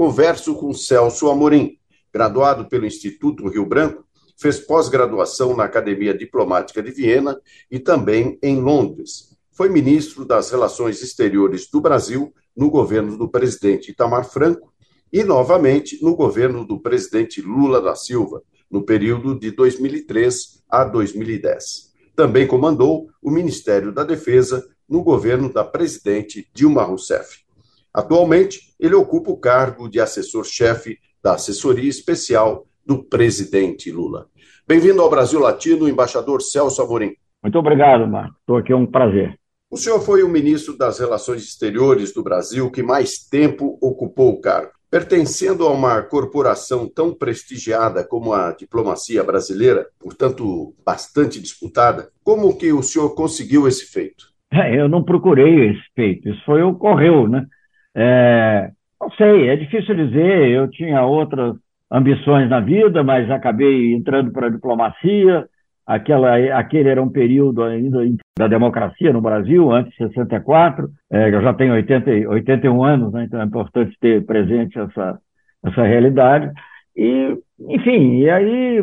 converso 0.00 0.54
com 0.54 0.72
Celso 0.72 1.28
Amorim, 1.28 1.76
graduado 2.10 2.66
pelo 2.70 2.86
Instituto 2.86 3.46
Rio 3.48 3.66
Branco, 3.66 4.02
fez 4.34 4.58
pós-graduação 4.58 5.54
na 5.54 5.64
Academia 5.64 6.16
Diplomática 6.16 6.82
de 6.82 6.90
Viena 6.90 7.38
e 7.70 7.78
também 7.78 8.38
em 8.42 8.58
Londres. 8.62 9.36
Foi 9.52 9.68
ministro 9.68 10.24
das 10.24 10.50
Relações 10.50 11.02
Exteriores 11.02 11.68
do 11.70 11.82
Brasil 11.82 12.32
no 12.56 12.70
governo 12.70 13.18
do 13.18 13.28
presidente 13.28 13.90
Itamar 13.90 14.24
Franco 14.24 14.72
e, 15.12 15.22
novamente, 15.22 16.02
no 16.02 16.16
governo 16.16 16.64
do 16.64 16.80
presidente 16.80 17.42
Lula 17.42 17.78
da 17.78 17.94
Silva, 17.94 18.42
no 18.70 18.82
período 18.82 19.38
de 19.38 19.50
2003 19.50 20.62
a 20.66 20.82
2010. 20.82 21.92
Também 22.16 22.46
comandou 22.46 23.10
o 23.20 23.30
Ministério 23.30 23.92
da 23.92 24.02
Defesa 24.02 24.66
no 24.88 25.02
governo 25.02 25.52
da 25.52 25.62
presidente 25.62 26.48
Dilma 26.54 26.84
Rousseff. 26.84 27.49
Atualmente, 27.92 28.60
ele 28.78 28.94
ocupa 28.94 29.30
o 29.30 29.36
cargo 29.36 29.88
de 29.88 30.00
assessor-chefe 30.00 30.98
da 31.22 31.34
assessoria 31.34 31.88
especial 31.88 32.66
do 32.86 33.02
presidente 33.02 33.90
Lula. 33.90 34.26
Bem-vindo 34.66 35.02
ao 35.02 35.10
Brasil 35.10 35.40
Latino, 35.40 35.88
embaixador 35.88 36.40
Celso 36.40 36.80
Amorim. 36.80 37.12
Muito 37.42 37.58
obrigado, 37.58 38.06
Marco. 38.06 38.36
Estou 38.40 38.56
aqui, 38.56 38.72
é 38.72 38.76
um 38.76 38.86
prazer. 38.86 39.36
O 39.68 39.76
senhor 39.76 40.00
foi 40.00 40.22
o 40.22 40.28
ministro 40.28 40.76
das 40.76 40.98
Relações 40.98 41.42
Exteriores 41.42 42.12
do 42.12 42.22
Brasil 42.22 42.70
que 42.70 42.82
mais 42.82 43.18
tempo 43.28 43.78
ocupou 43.80 44.30
o 44.30 44.40
cargo. 44.40 44.72
Pertencendo 44.90 45.66
a 45.66 45.72
uma 45.72 46.02
corporação 46.02 46.88
tão 46.88 47.14
prestigiada 47.14 48.04
como 48.04 48.32
a 48.32 48.52
diplomacia 48.52 49.22
brasileira, 49.22 49.86
portanto 49.98 50.74
bastante 50.84 51.40
disputada, 51.40 52.08
como 52.24 52.56
que 52.56 52.72
o 52.72 52.82
senhor 52.82 53.14
conseguiu 53.14 53.68
esse 53.68 53.86
feito? 53.86 54.26
É, 54.52 54.80
eu 54.80 54.88
não 54.88 55.04
procurei 55.04 55.70
esse 55.70 55.82
feito, 55.94 56.28
isso 56.28 56.44
foi 56.44 56.60
ocorreu, 56.62 57.28
né? 57.28 57.46
É, 57.94 58.70
não 59.00 59.10
sei, 59.12 59.48
é 59.48 59.56
difícil 59.56 59.94
dizer. 59.94 60.48
Eu 60.48 60.68
tinha 60.68 61.02
outras 61.04 61.56
ambições 61.90 62.48
na 62.48 62.60
vida, 62.60 63.02
mas 63.02 63.30
acabei 63.30 63.94
entrando 63.94 64.32
para 64.32 64.46
a 64.46 64.50
diplomacia. 64.50 65.46
Aquela, 65.86 66.36
aquele 66.56 66.88
era 66.88 67.02
um 67.02 67.08
período 67.08 67.64
ainda 67.64 67.98
da 68.38 68.46
democracia 68.46 69.12
no 69.12 69.20
Brasil, 69.20 69.72
antes 69.72 69.90
de 69.92 69.98
64. 70.14 70.88
É, 71.10 71.34
eu 71.34 71.42
já 71.42 71.52
tenho 71.52 71.72
80, 71.74 72.28
81 72.28 72.84
anos, 72.84 73.12
né, 73.12 73.24
então 73.24 73.40
é 73.40 73.44
importante 73.44 73.96
ter 74.00 74.24
presente 74.24 74.78
essa, 74.78 75.18
essa 75.64 75.82
realidade. 75.82 76.52
E, 76.96 77.36
enfim, 77.68 78.18
e 78.18 78.30
aí, 78.30 78.82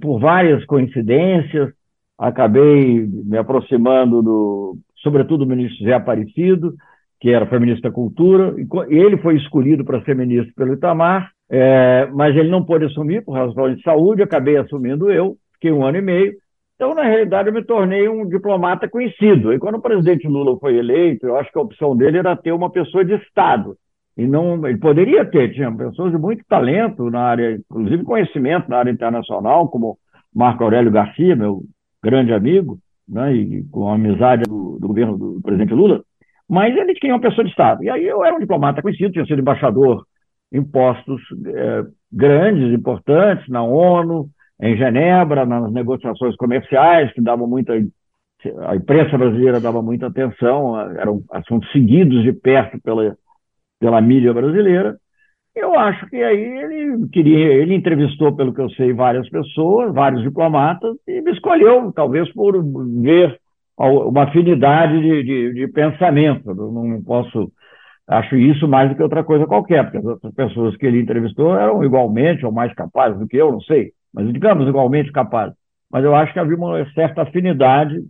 por 0.00 0.18
várias 0.18 0.64
coincidências, 0.64 1.72
acabei 2.18 3.06
me 3.06 3.36
aproximando 3.36 4.22
do, 4.22 4.78
sobretudo 5.02 5.44
do 5.44 5.50
ministro 5.50 5.84
Zé 5.84 5.92
Aparecido, 5.92 6.74
que 7.20 7.30
era 7.30 7.46
foi 7.46 7.58
ministro 7.58 7.88
da 7.88 7.94
Cultura, 7.94 8.54
e 8.88 8.94
ele 8.94 9.16
foi 9.18 9.36
escolhido 9.36 9.84
para 9.84 10.02
ser 10.02 10.14
ministro 10.14 10.54
pelo 10.54 10.74
Itamar, 10.74 11.30
é, 11.50 12.08
mas 12.12 12.36
ele 12.36 12.48
não 12.48 12.64
pôde 12.64 12.84
assumir 12.84 13.24
por 13.24 13.32
razões 13.32 13.76
de 13.76 13.82
saúde, 13.82 14.22
acabei 14.22 14.56
assumindo 14.56 15.10
eu, 15.10 15.36
fiquei 15.54 15.72
um 15.72 15.84
ano 15.84 15.98
e 15.98 16.02
meio. 16.02 16.34
Então, 16.76 16.94
na 16.94 17.02
realidade, 17.02 17.48
eu 17.48 17.54
me 17.54 17.64
tornei 17.64 18.08
um 18.08 18.28
diplomata 18.28 18.88
conhecido. 18.88 19.52
E 19.52 19.58
quando 19.58 19.76
o 19.76 19.82
presidente 19.82 20.28
Lula 20.28 20.56
foi 20.60 20.76
eleito, 20.76 21.26
eu 21.26 21.36
acho 21.36 21.50
que 21.50 21.58
a 21.58 21.62
opção 21.62 21.96
dele 21.96 22.18
era 22.18 22.36
ter 22.36 22.52
uma 22.52 22.70
pessoa 22.70 23.04
de 23.04 23.14
Estado. 23.14 23.76
E 24.16 24.26
não, 24.26 24.64
ele 24.66 24.78
poderia 24.78 25.24
ter, 25.24 25.52
tinha 25.52 25.72
pessoas 25.72 26.12
de 26.12 26.18
muito 26.18 26.44
talento 26.48 27.10
na 27.10 27.20
área, 27.20 27.52
inclusive 27.70 28.04
conhecimento 28.04 28.68
na 28.68 28.78
área 28.78 28.90
internacional, 28.90 29.68
como 29.68 29.98
Marco 30.34 30.62
Aurélio 30.62 30.90
Garcia, 30.90 31.34
meu 31.34 31.62
grande 32.02 32.32
amigo, 32.32 32.78
né, 33.08 33.34
e 33.34 33.64
com 33.70 33.88
a 33.88 33.94
amizade 33.94 34.42
do, 34.42 34.78
do 34.80 34.88
governo 34.88 35.16
do 35.16 35.40
presidente 35.40 35.72
Lula, 35.72 36.02
mas 36.48 36.74
ele 36.76 36.94
tinha 36.94 37.14
uma 37.14 37.20
pessoa 37.20 37.44
de 37.44 37.50
Estado. 37.50 37.84
E 37.84 37.90
aí 37.90 38.06
eu 38.06 38.24
era 38.24 38.34
um 38.34 38.40
diplomata 38.40 38.80
conhecido, 38.80 39.12
tinha 39.12 39.26
sido 39.26 39.40
embaixador 39.40 40.04
em 40.50 40.64
postos 40.64 41.20
é, 41.46 41.84
grandes, 42.10 42.72
importantes, 42.72 43.46
na 43.48 43.62
ONU, 43.62 44.28
em 44.60 44.76
Genebra, 44.76 45.44
nas 45.44 45.70
negociações 45.70 46.34
comerciais, 46.36 47.12
que 47.12 47.20
davam 47.20 47.46
muita. 47.46 47.74
A 48.66 48.76
imprensa 48.76 49.18
brasileira 49.18 49.60
dava 49.60 49.82
muita 49.82 50.06
atenção, 50.06 50.78
eram 50.80 51.22
assuntos 51.32 51.70
seguidos 51.72 52.22
de 52.22 52.32
perto 52.32 52.80
pela, 52.80 53.16
pela 53.80 54.00
mídia 54.00 54.32
brasileira. 54.32 54.96
Eu 55.54 55.76
acho 55.76 56.08
que 56.08 56.16
aí 56.16 56.40
ele 56.40 57.08
queria, 57.08 57.52
ele 57.54 57.74
entrevistou, 57.74 58.34
pelo 58.34 58.54
que 58.54 58.60
eu 58.60 58.70
sei, 58.70 58.92
várias 58.92 59.28
pessoas, 59.28 59.92
vários 59.92 60.22
diplomatas, 60.22 60.96
e 61.06 61.20
me 61.20 61.32
escolheu, 61.32 61.92
talvez 61.92 62.32
por 62.32 62.54
ver 63.02 63.36
uma 63.78 64.24
afinidade 64.24 65.00
de, 65.00 65.22
de, 65.22 65.54
de 65.54 65.68
pensamento. 65.68 66.50
Eu 66.50 66.72
não 66.72 67.02
posso. 67.02 67.52
Acho 68.06 68.36
isso 68.36 68.66
mais 68.66 68.88
do 68.88 68.96
que 68.96 69.02
outra 69.02 69.22
coisa 69.22 69.46
qualquer, 69.46 69.84
porque 69.84 69.98
as 69.98 70.04
outras 70.04 70.34
pessoas 70.34 70.76
que 70.76 70.86
ele 70.86 71.00
entrevistou 71.00 71.54
eram 71.54 71.84
igualmente 71.84 72.44
ou 72.44 72.50
mais 72.50 72.72
capazes 72.74 73.18
do 73.18 73.28
que 73.28 73.36
eu, 73.36 73.52
não 73.52 73.60
sei, 73.60 73.92
mas 74.14 74.32
digamos 74.32 74.66
igualmente 74.66 75.12
capazes. 75.12 75.54
Mas 75.92 76.04
eu 76.04 76.14
acho 76.14 76.32
que 76.32 76.38
havia 76.38 76.56
uma 76.56 76.84
certa 76.94 77.22
afinidade 77.22 78.00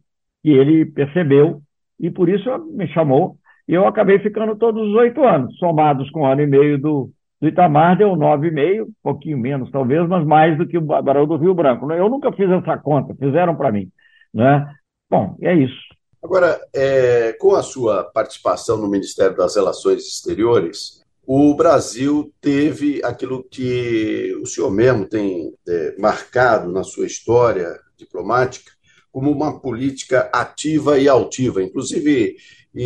que 0.43 0.51
ele 0.51 0.87
percebeu 0.87 1.61
e 1.99 2.11
por 2.11 2.29
isso 2.29 2.49
me 2.73 2.87
chamou. 2.89 3.37
E 3.67 3.75
eu 3.75 3.87
acabei 3.87 4.21
ficando 4.21 4.57
todos 4.57 4.89
os 4.89 4.95
oito 4.95 5.23
anos, 5.25 5.57
somados 5.59 6.09
com 6.11 6.21
um 6.21 6.27
ano 6.27 6.43
e 6.43 6.47
meio 6.47 6.79
do, 6.79 7.11
do 7.41 7.49
Itamar, 7.49 7.97
deu 7.97 8.17
nove 8.17 8.49
e 8.49 8.53
meio, 8.53 8.85
um 8.85 8.93
pouquinho 9.03 9.37
menos 9.37 9.71
talvez, 9.71 10.09
mas 10.09 10.25
mais 10.25 10.57
do 10.57 10.67
que 10.67 10.79
o 10.79 10.81
Barão 10.81 11.27
do 11.27 11.37
Rio 11.37 11.55
Branco. 11.55 11.91
Eu 11.93 12.09
nunca 12.09 12.33
fiz 12.33 12.49
essa 12.49 12.79
conta, 12.79 13.15
fizeram 13.17 13.57
para 13.57 13.73
mim. 13.73 13.89
Né? 14.33 14.65
Bom, 15.11 15.37
é 15.41 15.55
isso. 15.55 15.89
Agora, 16.23 16.61
é, 16.75 17.33
com 17.35 17.55
a 17.55 17.63
sua 17.63 18.05
participação 18.05 18.77
no 18.77 18.89
Ministério 18.89 19.37
das 19.37 19.57
Relações 19.57 20.07
Exteriores, 20.07 21.03
o 21.27 21.55
Brasil 21.55 22.33
teve 22.41 23.03
aquilo 23.05 23.45
que 23.45 24.35
o 24.41 24.47
senhor 24.47 24.71
mesmo 24.71 25.07
tem 25.07 25.55
é, 25.69 25.95
marcado 25.99 26.73
na 26.73 26.83
sua 26.83 27.07
história 27.07 27.79
diplomática 27.97 28.73
como 29.13 29.31
uma 29.31 29.61
política 29.61 30.31
ativa 30.33 30.99
e 30.99 31.09
altiva. 31.09 31.63
Inclusive, 31.63 32.37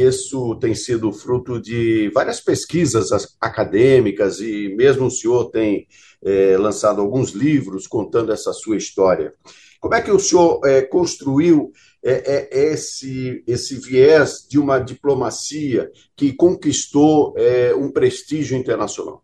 isso 0.00 0.56
tem 0.56 0.74
sido 0.74 1.12
fruto 1.12 1.60
de 1.60 2.10
várias 2.14 2.40
pesquisas 2.40 3.10
acadêmicas 3.40 4.40
e 4.40 4.74
mesmo 4.76 5.06
o 5.06 5.10
senhor 5.10 5.50
tem 5.50 5.86
é, 6.24 6.56
lançado 6.56 7.00
alguns 7.00 7.32
livros 7.32 7.86
contando 7.86 8.32
essa 8.32 8.52
sua 8.52 8.76
história. 8.76 9.32
Como 9.80 9.94
é 9.94 10.00
que 10.00 10.10
o 10.10 10.18
senhor 10.18 10.60
é, 10.64 10.82
construiu 10.82 11.72
é, 12.04 12.12
é 12.12 12.72
esse, 12.72 13.44
esse 13.46 13.78
viés 13.80 14.46
de 14.48 14.58
uma 14.58 14.78
diplomacia 14.78 15.90
que 16.16 16.32
conquistou 16.32 17.34
é, 17.36 17.74
um 17.74 17.92
prestígio 17.92 18.56
internacional? 18.56 19.22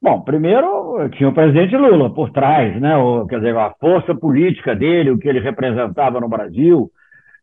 Bom, 0.00 0.20
primeiro 0.22 1.08
tinha 1.10 1.28
o 1.28 1.34
presidente 1.34 1.76
Lula 1.76 2.12
por 2.14 2.30
trás, 2.30 2.80
né? 2.80 2.96
O, 2.96 3.26
quer 3.26 3.36
dizer, 3.36 3.56
a 3.56 3.74
força 3.80 4.14
política 4.14 4.74
dele, 4.74 5.10
o 5.10 5.18
que 5.18 5.28
ele 5.28 5.40
representava 5.40 6.20
no 6.20 6.28
Brasil. 6.28 6.90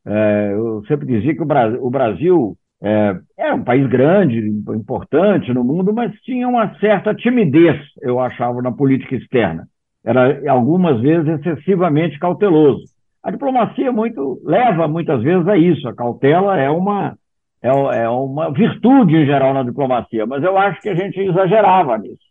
É, 0.05 0.51
eu 0.53 0.83
sempre 0.87 1.05
dizia 1.05 1.35
que 1.35 1.41
o 1.41 1.45
Brasil, 1.45 1.83
o 1.83 1.89
Brasil 1.89 2.57
é, 2.81 3.15
era 3.37 3.55
um 3.55 3.63
país 3.63 3.87
grande, 3.87 4.37
importante 4.37 5.53
no 5.53 5.63
mundo, 5.63 5.93
mas 5.93 6.13
tinha 6.21 6.47
uma 6.47 6.77
certa 6.79 7.13
timidez, 7.13 7.79
eu 8.01 8.19
achava, 8.19 8.61
na 8.61 8.71
política 8.71 9.15
externa. 9.15 9.67
Era 10.03 10.51
algumas 10.51 11.01
vezes 11.01 11.27
excessivamente 11.39 12.19
cauteloso. 12.19 12.83
A 13.23 13.31
diplomacia 13.31 13.91
muito 13.91 14.39
leva 14.43 14.87
muitas 14.87 15.21
vezes 15.23 15.47
a 15.47 15.57
isso. 15.57 15.87
A 15.87 15.95
cautela 15.95 16.59
é 16.59 16.69
uma 16.69 17.17
é, 17.65 17.69
é 18.03 18.09
uma 18.09 18.51
virtude 18.51 19.15
em 19.15 19.25
geral 19.25 19.51
na 19.51 19.63
diplomacia, 19.63 20.27
mas 20.27 20.43
eu 20.43 20.55
acho 20.55 20.79
que 20.81 20.89
a 20.89 20.95
gente 20.95 21.19
exagerava 21.19 21.97
nisso. 21.97 22.23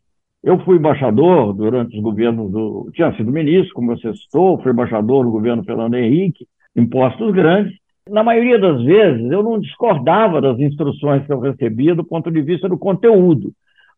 Eu 0.44 0.60
fui 0.60 0.76
embaixador 0.76 1.52
durante 1.52 1.96
os 1.96 2.02
governos 2.02 2.52
do. 2.52 2.90
Tinha 2.94 3.12
sido 3.16 3.32
ministro, 3.32 3.74
como 3.74 3.96
você 3.96 4.14
citou, 4.14 4.62
fui 4.62 4.70
embaixador 4.70 5.24
no 5.24 5.32
governo 5.32 5.64
Fernando 5.64 5.94
Henrique, 5.94 6.46
em 6.76 6.86
postos 6.86 7.32
grandes. 7.32 7.74
Na 8.08 8.22
maioria 8.22 8.58
das 8.58 8.82
vezes, 8.82 9.30
eu 9.30 9.42
não 9.42 9.58
discordava 9.58 10.40
das 10.40 10.58
instruções 10.58 11.24
que 11.26 11.32
eu 11.32 11.40
recebia 11.40 11.94
do 11.94 12.04
ponto 12.04 12.30
de 12.30 12.42
vista 12.42 12.68
do 12.68 12.78
conteúdo, 12.78 13.50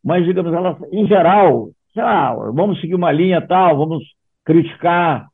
mas, 0.03 0.25
digamos, 0.25 0.53
elas, 0.53 0.77
em 0.93 1.07
geral, 1.07 1.71
sei 1.93 2.03
lá, 2.03 2.33
vamos 2.53 2.81
seguir 2.81 2.95
uma 2.95 3.11
linha 3.11 3.41
tal, 3.41 3.77
vamos 3.77 4.05
criticar 4.45 5.27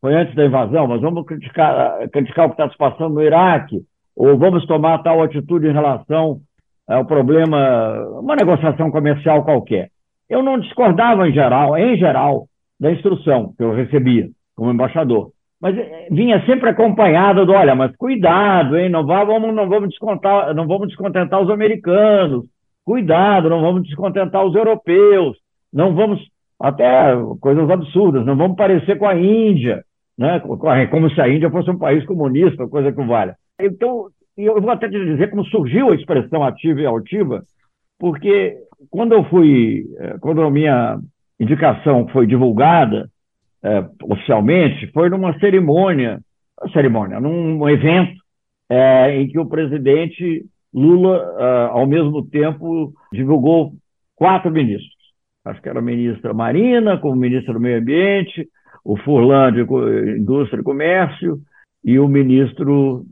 foi 0.00 0.14
antes 0.14 0.34
da 0.34 0.46
invasão, 0.46 0.86
mas 0.86 1.00
vamos 1.00 1.26
criticar, 1.26 2.08
criticar 2.10 2.46
o 2.46 2.48
que 2.50 2.54
está 2.54 2.70
se 2.70 2.76
passando 2.76 3.14
no 3.14 3.22
Iraque, 3.22 3.82
ou 4.14 4.38
vamos 4.38 4.64
tomar 4.66 5.02
tal 5.02 5.22
atitude 5.22 5.66
em 5.66 5.72
relação 5.72 6.40
ao 6.86 7.04
problema, 7.04 8.08
uma 8.20 8.36
negociação 8.36 8.90
comercial 8.90 9.44
qualquer. 9.44 9.90
Eu 10.28 10.44
não 10.44 10.60
discordava 10.60 11.28
em 11.28 11.32
geral, 11.32 11.76
em 11.76 11.96
geral, 11.96 12.46
da 12.78 12.92
instrução 12.92 13.52
que 13.56 13.64
eu 13.64 13.74
recebia 13.74 14.28
como 14.54 14.70
embaixador. 14.70 15.32
Mas 15.66 15.76
eh, 15.76 16.06
vinha 16.12 16.46
sempre 16.46 16.70
acompanhada 16.70 17.44
do, 17.44 17.52
olha, 17.52 17.74
mas 17.74 17.90
cuidado, 17.96 18.76
hein? 18.78 18.88
Não, 18.88 19.04
vá, 19.04 19.24
vamos, 19.24 19.52
não, 19.52 19.68
vamos 19.68 19.88
descontar, 19.88 20.54
não 20.54 20.64
vamos 20.64 20.86
descontentar 20.86 21.42
os 21.42 21.50
americanos, 21.50 22.46
cuidado, 22.84 23.50
não 23.50 23.60
vamos 23.60 23.82
descontentar 23.82 24.44
os 24.44 24.54
europeus, 24.54 25.36
não 25.72 25.92
vamos, 25.92 26.20
até 26.60 27.16
coisas 27.40 27.68
absurdas, 27.68 28.24
não 28.24 28.36
vamos 28.36 28.56
parecer 28.56 28.96
com 28.96 29.08
a 29.08 29.16
Índia, 29.16 29.82
né? 30.16 30.40
como 30.88 31.10
se 31.10 31.20
a 31.20 31.28
Índia 31.28 31.50
fosse 31.50 31.68
um 31.68 31.78
país 31.78 32.06
comunista, 32.06 32.68
coisa 32.68 32.92
que 32.92 33.04
valha. 33.04 33.34
Então, 33.60 34.06
eu 34.38 34.60
vou 34.60 34.70
até 34.70 34.88
te 34.88 35.04
dizer 35.04 35.30
como 35.30 35.44
surgiu 35.46 35.90
a 35.90 35.96
expressão 35.96 36.44
ativa 36.44 36.80
e 36.80 36.86
altiva, 36.86 37.42
porque 37.98 38.56
quando 38.88 39.14
eu 39.14 39.24
fui, 39.24 39.84
eh, 39.98 40.16
quando 40.20 40.42
a 40.42 40.50
minha 40.50 41.00
indicação 41.40 42.06
foi 42.12 42.24
divulgada 42.24 43.10
é, 43.66 43.84
oficialmente, 44.04 44.86
foi 44.92 45.10
numa 45.10 45.36
cerimônia, 45.40 46.20
cerimônia, 46.72 47.18
num 47.18 47.68
evento 47.68 48.14
é, 48.70 49.20
em 49.20 49.28
que 49.28 49.38
o 49.38 49.46
presidente 49.46 50.44
Lula, 50.72 51.34
é, 51.38 51.66
ao 51.72 51.86
mesmo 51.86 52.24
tempo, 52.24 52.92
divulgou 53.12 53.72
quatro 54.14 54.52
ministros. 54.52 54.94
Acho 55.44 55.60
que 55.60 55.68
era 55.68 55.80
a 55.80 55.82
ministra 55.82 56.32
Marina, 56.32 56.98
como 56.98 57.16
ministra 57.16 57.54
do 57.54 57.60
Meio 57.60 57.78
Ambiente, 57.78 58.48
o 58.84 58.96
Furlan 58.98 59.52
de 59.52 59.60
Indústria 60.20 60.60
e 60.60 60.64
Comércio 60.64 61.38
e 61.84 61.98
o 61.98 62.06
ministro, 62.06 63.04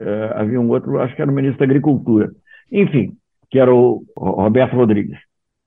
é, 0.00 0.32
havia 0.36 0.60
um 0.60 0.68
outro, 0.68 1.00
acho 1.00 1.16
que 1.16 1.22
era 1.22 1.30
o 1.30 1.34
ministro 1.34 1.58
da 1.58 1.64
Agricultura. 1.64 2.30
Enfim, 2.70 3.12
que 3.50 3.58
era 3.58 3.74
o 3.74 4.04
Roberto 4.16 4.76
Rodrigues. 4.76 5.18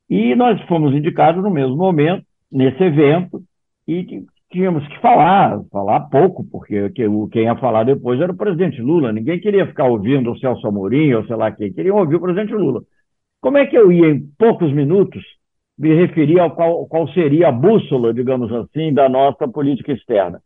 E 0.10 0.34
nós 0.36 0.62
fomos 0.64 0.94
indicados 0.94 1.44
no 1.44 1.50
mesmo 1.50 1.76
momento, 1.76 2.26
nesse 2.52 2.82
evento, 2.84 3.42
e 3.88 4.26
tínhamos 4.52 4.88
que 4.88 5.00
falar, 5.00 5.62
falar 5.72 6.02
pouco, 6.10 6.44
porque 6.44 6.90
quem 6.92 7.44
ia 7.44 7.56
falar 7.56 7.84
depois 7.84 8.22
era 8.22 8.32
o 8.32 8.38
presidente 8.38 8.82
Lula. 8.82 9.12
Ninguém 9.12 9.40
queria 9.40 9.66
ficar 9.66 9.86
ouvindo 9.86 10.32
o 10.32 10.38
Celso 10.38 10.68
Amorim 10.68 11.14
ou 11.14 11.26
sei 11.26 11.36
lá 11.36 11.52
quem, 11.52 11.74
queria 11.74 11.94
ouvir 11.94 12.16
o 12.16 12.22
presidente 12.22 12.54
Lula. 12.54 12.84
Como 13.42 13.58
é 13.58 13.66
que 13.66 13.78
eu 13.78 13.92
ia, 13.92 14.10
em 14.10 14.22
poucos 14.38 14.72
minutos, 14.72 15.22
me 15.78 15.94
referir 15.96 16.40
ao 16.40 16.52
qual, 16.52 16.86
qual 16.86 17.08
seria 17.10 17.50
a 17.50 17.52
bússola, 17.52 18.14
digamos 18.14 18.52
assim, 18.54 18.94
da 18.94 19.10
nossa 19.10 19.48
política 19.48 19.92
externa? 19.92 20.40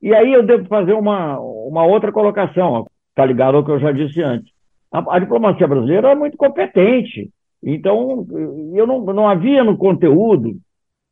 E 0.00 0.14
aí 0.14 0.32
eu 0.32 0.42
devo 0.44 0.66
fazer 0.66 0.92
uma, 0.92 1.38
uma 1.40 1.84
outra 1.84 2.12
colocação, 2.12 2.86
está 3.10 3.26
ligado 3.26 3.56
ao 3.56 3.64
que 3.64 3.70
eu 3.70 3.80
já 3.80 3.90
disse 3.90 4.22
antes. 4.22 4.50
A, 4.92 5.16
a 5.16 5.18
diplomacia 5.18 5.66
brasileira 5.66 6.12
é 6.12 6.14
muito 6.14 6.36
competente, 6.36 7.30
então 7.62 8.26
eu 8.74 8.86
não, 8.86 9.04
não 9.06 9.28
havia 9.28 9.64
no 9.64 9.76
conteúdo 9.76 10.56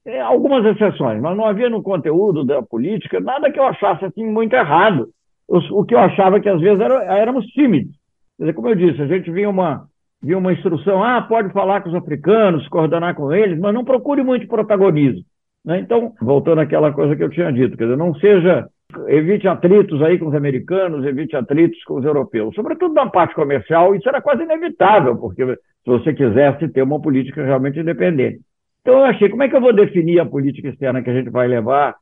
é, 0.04 0.20
algumas 0.20 0.64
exceções, 0.64 1.20
mas 1.20 1.36
não 1.36 1.44
havia 1.44 1.70
no 1.70 1.82
conteúdo 1.82 2.44
da 2.44 2.62
política 2.62 3.20
nada 3.20 3.50
que 3.50 3.58
eu 3.58 3.64
achasse 3.64 4.04
assim 4.04 4.24
muito 4.24 4.52
errado. 4.54 5.08
O, 5.48 5.58
o 5.80 5.84
que 5.84 5.94
eu 5.94 5.98
achava 5.98 6.40
que 6.40 6.48
às 6.48 6.60
vezes 6.60 6.80
era, 6.80 7.04
éramos 7.04 7.46
tímidos. 7.46 7.92
Quer 8.36 8.44
dizer, 8.44 8.52
como 8.54 8.68
eu 8.68 8.74
disse, 8.74 9.00
a 9.00 9.06
gente 9.06 9.30
via 9.30 9.48
uma, 9.48 9.84
via 10.22 10.38
uma 10.38 10.52
instrução, 10.52 11.02
ah, 11.02 11.22
pode 11.22 11.52
falar 11.52 11.82
com 11.82 11.90
os 11.90 11.94
africanos, 11.94 12.66
coordenar 12.68 13.14
com 13.14 13.32
eles, 13.32 13.58
mas 13.58 13.74
não 13.74 13.84
procure 13.84 14.22
muito 14.22 14.48
protagonismo. 14.48 15.24
Né? 15.64 15.78
Então, 15.80 16.12
voltando 16.20 16.60
àquela 16.60 16.92
coisa 16.92 17.14
que 17.14 17.22
eu 17.22 17.30
tinha 17.30 17.52
dito, 17.52 17.76
quer 17.76 17.84
dizer, 17.84 17.96
não 17.96 18.14
seja, 18.14 18.66
evite 19.06 19.46
atritos 19.46 20.02
aí 20.02 20.18
com 20.18 20.26
os 20.26 20.34
americanos, 20.34 21.04
evite 21.04 21.36
atritos 21.36 21.82
com 21.84 21.94
os 21.94 22.04
europeus. 22.04 22.54
Sobretudo 22.54 22.94
na 22.94 23.08
parte 23.08 23.34
comercial, 23.34 23.94
isso 23.94 24.08
era 24.08 24.20
quase 24.20 24.42
inevitável, 24.42 25.16
porque 25.16 25.44
se 25.46 25.86
você 25.86 26.12
quisesse 26.12 26.68
ter 26.68 26.82
uma 26.82 27.00
política 27.00 27.44
realmente 27.44 27.78
independente. 27.78 28.40
Então 28.82 28.98
eu 28.98 29.04
achei, 29.04 29.28
como 29.28 29.42
é 29.44 29.48
que 29.48 29.56
eu 29.56 29.60
vou 29.60 29.72
definir 29.72 30.20
a 30.20 30.26
política 30.26 30.68
externa 30.68 31.02
que 31.02 31.08
a 31.08 31.14
gente 31.14 31.30
vai 31.30 31.46
levar? 31.46 31.94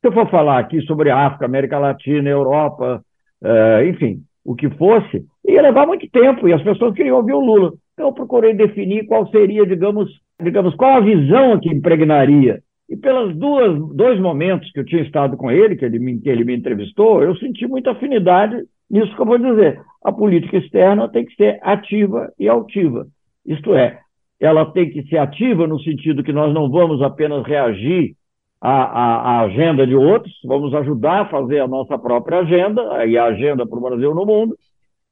Se 0.00 0.08
eu 0.08 0.12
for 0.12 0.28
falar 0.28 0.58
aqui 0.58 0.82
sobre 0.82 1.10
África, 1.10 1.46
América 1.46 1.78
Latina, 1.78 2.28
Europa, 2.28 3.02
uh, 3.42 3.88
enfim, 3.88 4.20
o 4.44 4.54
que 4.54 4.68
fosse, 4.70 5.24
ia 5.46 5.62
levar 5.62 5.86
muito 5.86 6.08
tempo 6.10 6.46
e 6.48 6.52
as 6.52 6.62
pessoas 6.62 6.94
queriam 6.94 7.16
ouvir 7.16 7.32
o 7.32 7.40
Lula. 7.40 7.72
Então 7.94 8.08
eu 8.08 8.12
procurei 8.12 8.52
definir 8.52 9.06
qual 9.06 9.26
seria, 9.30 9.64
digamos, 9.64 10.10
digamos 10.42 10.74
qual 10.74 10.96
a 10.96 11.00
visão 11.00 11.58
que 11.60 11.70
impregnaria. 11.70 12.60
E 12.88 12.96
pelos 12.96 13.34
duas, 13.36 13.78
dois 13.94 14.20
momentos 14.20 14.70
que 14.72 14.80
eu 14.80 14.84
tinha 14.84 15.02
estado 15.02 15.36
com 15.36 15.50
ele, 15.50 15.76
que 15.76 15.84
ele, 15.84 15.98
me, 15.98 16.20
que 16.20 16.28
ele 16.28 16.44
me 16.44 16.54
entrevistou, 16.54 17.22
eu 17.22 17.34
senti 17.36 17.66
muita 17.66 17.92
afinidade 17.92 18.56
nisso 18.90 19.14
que 19.14 19.22
eu 19.22 19.26
vou 19.26 19.38
dizer. 19.38 19.80
A 20.04 20.12
política 20.12 20.58
externa 20.58 21.08
tem 21.08 21.24
que 21.24 21.34
ser 21.34 21.58
ativa 21.62 22.30
e 22.38 22.48
altiva. 22.48 23.06
Isto 23.46 23.74
é, 23.74 24.00
ela 24.44 24.66
tem 24.66 24.90
que 24.90 25.02
ser 25.04 25.18
ativa 25.18 25.66
no 25.66 25.80
sentido 25.80 26.22
que 26.22 26.32
nós 26.32 26.52
não 26.52 26.70
vamos 26.70 27.00
apenas 27.02 27.46
reagir 27.46 28.14
à, 28.60 28.70
à, 28.70 29.16
à 29.16 29.40
agenda 29.42 29.86
de 29.86 29.94
outros, 29.94 30.32
vamos 30.44 30.74
ajudar 30.74 31.22
a 31.22 31.28
fazer 31.28 31.60
a 31.60 31.68
nossa 31.68 31.98
própria 31.98 32.40
agenda 32.40 33.06
e 33.06 33.16
a 33.16 33.24
agenda 33.24 33.66
para 33.66 33.78
o 33.78 33.82
Brasil 33.82 34.14
no 34.14 34.26
mundo, 34.26 34.56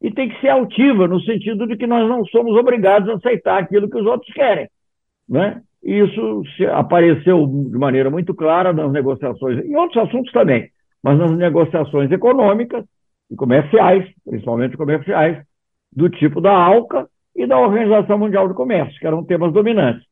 e 0.01 0.11
tem 0.11 0.29
que 0.29 0.41
ser 0.41 0.49
altiva 0.49 1.07
no 1.07 1.21
sentido 1.21 1.67
de 1.67 1.77
que 1.77 1.87
nós 1.87 2.09
não 2.09 2.25
somos 2.27 2.57
obrigados 2.57 3.09
a 3.09 3.15
aceitar 3.15 3.59
aquilo 3.59 3.89
que 3.89 3.99
os 3.99 4.07
outros 4.07 4.33
querem. 4.35 4.69
Né? 5.29 5.63
Isso 5.83 6.43
apareceu 6.73 7.47
de 7.47 7.79
maneira 7.79 8.11
muito 8.11 8.35
clara 8.35 8.73
nas 8.73 8.91
negociações, 8.93 9.65
em 9.65 9.77
outros 9.77 10.03
assuntos 10.03 10.33
também, 10.33 10.69
mas 11.03 11.19
nas 11.19 11.31
negociações 11.33 12.11
econômicas 12.11 12.85
e 13.31 13.37
comerciais, 13.37 14.05
principalmente 14.25 14.77
comerciais, 14.77 15.43
do 15.95 16.09
tipo 16.09 16.41
da 16.41 16.53
ALCA, 16.53 17.07
e 17.35 17.47
da 17.47 17.59
Organização 17.59 18.19
Mundial 18.19 18.49
do 18.49 18.55
Comércio, 18.55 18.99
que 18.99 19.07
eram 19.07 19.25
temas 19.25 19.53
dominantes. 19.53 20.05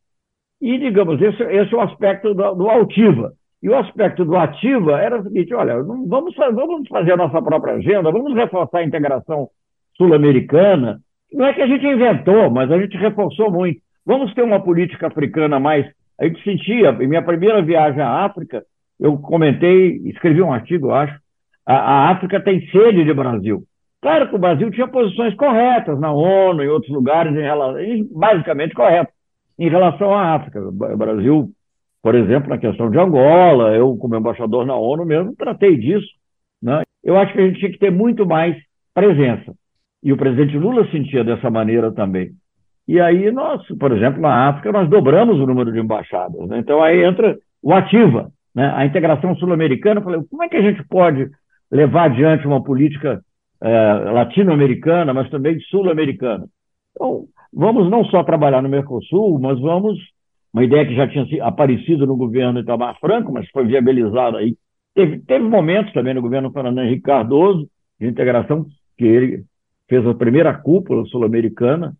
E, 0.60 0.78
digamos, 0.78 1.20
esse, 1.20 1.42
esse 1.42 1.74
é 1.74 1.76
o 1.76 1.80
aspecto 1.80 2.34
do, 2.34 2.54
do 2.54 2.68
altiva. 2.68 3.32
E 3.62 3.68
o 3.68 3.76
aspecto 3.76 4.24
do 4.24 4.36
ativa 4.36 5.00
era 5.00 5.20
o 5.20 5.22
seguinte: 5.22 5.54
olha, 5.54 5.82
vamos, 5.82 6.08
vamos 6.08 6.88
fazer 6.88 7.12
a 7.12 7.16
nossa 7.16 7.42
própria 7.42 7.74
agenda, 7.74 8.10
vamos 8.10 8.34
reforçar 8.34 8.78
a 8.78 8.84
integração 8.84 9.48
sul-americana. 9.96 11.00
Não 11.32 11.46
é 11.46 11.52
que 11.52 11.62
a 11.62 11.66
gente 11.66 11.86
inventou, 11.86 12.50
mas 12.50 12.70
a 12.70 12.78
gente 12.78 12.96
reforçou 12.96 13.50
muito. 13.50 13.80
Vamos 14.04 14.32
ter 14.34 14.42
uma 14.42 14.60
política 14.60 15.06
africana 15.06 15.60
mais. 15.60 15.86
A 16.18 16.26
gente 16.26 16.42
sentia, 16.42 16.90
em 17.00 17.06
minha 17.06 17.22
primeira 17.22 17.62
viagem 17.62 18.02
à 18.02 18.24
África, 18.24 18.64
eu 18.98 19.16
comentei, 19.18 19.96
escrevi 20.06 20.42
um 20.42 20.52
artigo, 20.52 20.90
acho, 20.90 21.18
a, 21.66 21.74
a 21.74 22.10
África 22.10 22.40
tem 22.40 22.66
sede 22.68 23.04
de 23.04 23.14
Brasil. 23.14 23.62
Claro 24.00 24.28
que 24.28 24.34
o 24.34 24.38
Brasil 24.38 24.70
tinha 24.70 24.88
posições 24.88 25.34
corretas 25.34 26.00
na 26.00 26.10
ONU 26.10 26.62
e 26.62 26.68
outros 26.68 26.90
lugares, 26.90 27.32
em 27.34 27.42
relação, 27.42 27.76
basicamente 28.12 28.74
corretas, 28.74 29.12
em 29.58 29.68
relação 29.68 30.14
à 30.14 30.34
África. 30.34 30.60
O 30.60 30.72
Brasil, 30.72 31.50
por 32.02 32.14
exemplo, 32.14 32.48
na 32.48 32.56
questão 32.56 32.90
de 32.90 32.98
Angola, 32.98 33.74
eu, 33.74 33.94
como 33.96 34.16
embaixador 34.16 34.64
na 34.64 34.74
ONU 34.74 35.04
mesmo, 35.04 35.34
tratei 35.36 35.76
disso. 35.76 36.08
Né? 36.62 36.82
Eu 37.04 37.18
acho 37.18 37.32
que 37.32 37.40
a 37.40 37.46
gente 37.46 37.58
tinha 37.58 37.72
que 37.72 37.78
ter 37.78 37.90
muito 37.90 38.24
mais 38.24 38.56
presença. 38.94 39.52
E 40.02 40.12
o 40.12 40.16
presidente 40.16 40.56
Lula 40.56 40.90
sentia 40.90 41.22
dessa 41.22 41.50
maneira 41.50 41.92
também. 41.92 42.30
E 42.88 42.98
aí 42.98 43.30
nós, 43.30 43.62
por 43.78 43.92
exemplo, 43.92 44.20
na 44.20 44.48
África, 44.48 44.72
nós 44.72 44.88
dobramos 44.88 45.38
o 45.38 45.46
número 45.46 45.70
de 45.70 45.78
embaixadas. 45.78 46.48
Né? 46.48 46.58
Então 46.58 46.82
aí 46.82 47.04
entra 47.04 47.36
o 47.62 47.74
ativa, 47.74 48.32
né? 48.54 48.72
a 48.74 48.86
integração 48.86 49.36
sul-americana. 49.36 50.00
Falei, 50.00 50.22
como 50.30 50.42
é 50.42 50.48
que 50.48 50.56
a 50.56 50.62
gente 50.62 50.82
pode 50.88 51.28
levar 51.70 52.04
adiante 52.04 52.46
uma 52.46 52.62
política 52.64 53.20
é, 53.62 53.92
latino-americana, 54.10 55.12
mas 55.12 55.28
também 55.30 55.58
sul-americana. 55.70 56.46
Então, 56.92 57.24
vamos 57.52 57.90
não 57.90 58.04
só 58.06 58.22
trabalhar 58.22 58.62
no 58.62 58.68
Mercosul, 58.68 59.38
mas 59.38 59.58
vamos. 59.60 59.98
Uma 60.52 60.64
ideia 60.64 60.84
que 60.84 60.96
já 60.96 61.06
tinha 61.06 61.44
aparecido 61.44 62.06
no 62.06 62.16
governo 62.16 62.58
Itamar 62.58 62.98
Franco, 62.98 63.32
mas 63.32 63.48
foi 63.50 63.66
viabilizada 63.66 64.38
aí. 64.38 64.56
Teve, 64.94 65.20
teve 65.20 65.44
momentos 65.44 65.92
também 65.92 66.12
no 66.12 66.22
governo 66.22 66.50
Fernando 66.50 66.80
Henrique 66.80 67.02
Cardoso, 67.02 67.68
de 68.00 68.08
integração, 68.08 68.66
que 68.98 69.04
ele 69.04 69.44
fez 69.88 70.04
a 70.06 70.14
primeira 70.14 70.52
cúpula 70.54 71.04
sul-americana, 71.06 71.94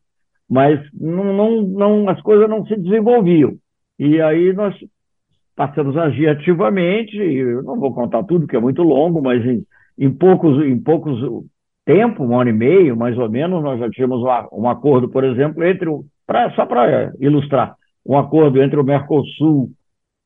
mas 0.48 0.80
não, 0.92 1.32
não, 1.32 1.62
não, 1.62 2.08
as 2.08 2.20
coisas 2.22 2.48
não 2.48 2.66
se 2.66 2.76
desenvolviam. 2.76 3.54
E 3.98 4.20
aí 4.20 4.52
nós 4.52 4.74
passamos 5.54 5.96
a 5.96 6.04
agir 6.04 6.28
ativamente, 6.28 7.16
não 7.64 7.78
vou 7.78 7.94
contar 7.94 8.24
tudo, 8.24 8.46
que 8.46 8.56
é 8.56 8.60
muito 8.60 8.82
longo, 8.82 9.22
mas 9.22 9.44
em, 9.44 9.64
em 10.00 10.10
poucos, 10.10 10.64
em 10.64 10.78
poucos 10.80 11.20
tempo, 11.84 12.24
um 12.24 12.38
ano 12.38 12.50
e 12.50 12.52
meio, 12.54 12.96
mais 12.96 13.18
ou 13.18 13.28
menos, 13.28 13.62
nós 13.62 13.78
já 13.78 13.90
tínhamos 13.90 14.22
um, 14.52 14.68
acordo, 14.68 15.08
por 15.08 15.24
exemplo, 15.24 15.62
entre 15.62 15.88
o, 15.88 16.04
pra, 16.26 16.50
só 16.52 16.64
para 16.64 17.12
ilustrar, 17.20 17.74
um 18.06 18.16
acordo 18.16 18.62
entre 18.62 18.80
o 18.80 18.84
Mercosul 18.84 19.70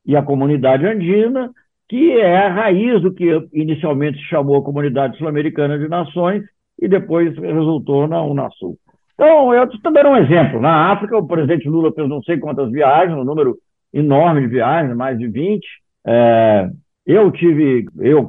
e 0.05 0.15
a 0.15 0.21
comunidade 0.21 0.85
andina, 0.85 1.51
que 1.89 2.11
é 2.13 2.37
a 2.37 2.53
raiz 2.53 3.01
do 3.01 3.13
que 3.13 3.47
inicialmente 3.53 4.17
se 4.19 4.25
chamou 4.25 4.57
a 4.57 4.63
Comunidade 4.63 5.17
Sul-Americana 5.17 5.77
de 5.77 5.87
Nações 5.87 6.43
e 6.79 6.87
depois 6.87 7.37
resultou 7.37 8.07
na 8.07 8.23
Unasul. 8.23 8.77
Então, 9.13 9.53
eu 9.53 9.63
estou 9.65 9.91
dando 9.91 10.09
um 10.09 10.17
exemplo. 10.17 10.59
Na 10.59 10.91
África, 10.91 11.17
o 11.17 11.27
presidente 11.27 11.69
Lula 11.69 11.91
fez 11.93 12.07
não 12.07 12.21
sei 12.23 12.37
quantas 12.37 12.71
viagens, 12.71 13.17
um 13.17 13.23
número 13.23 13.55
enorme 13.93 14.41
de 14.41 14.47
viagens, 14.47 14.95
mais 14.95 15.17
de 15.17 15.27
20. 15.27 15.65
É, 16.07 16.69
eu 17.05 17.31
tive, 17.31 17.85
eu 17.99 18.27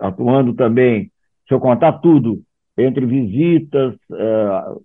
atuando 0.00 0.54
também, 0.54 1.10
se 1.46 1.54
eu 1.54 1.60
contar 1.60 1.92
tudo, 1.94 2.40
entre 2.76 3.06
visitas, 3.06 3.94
uh, 4.10 4.80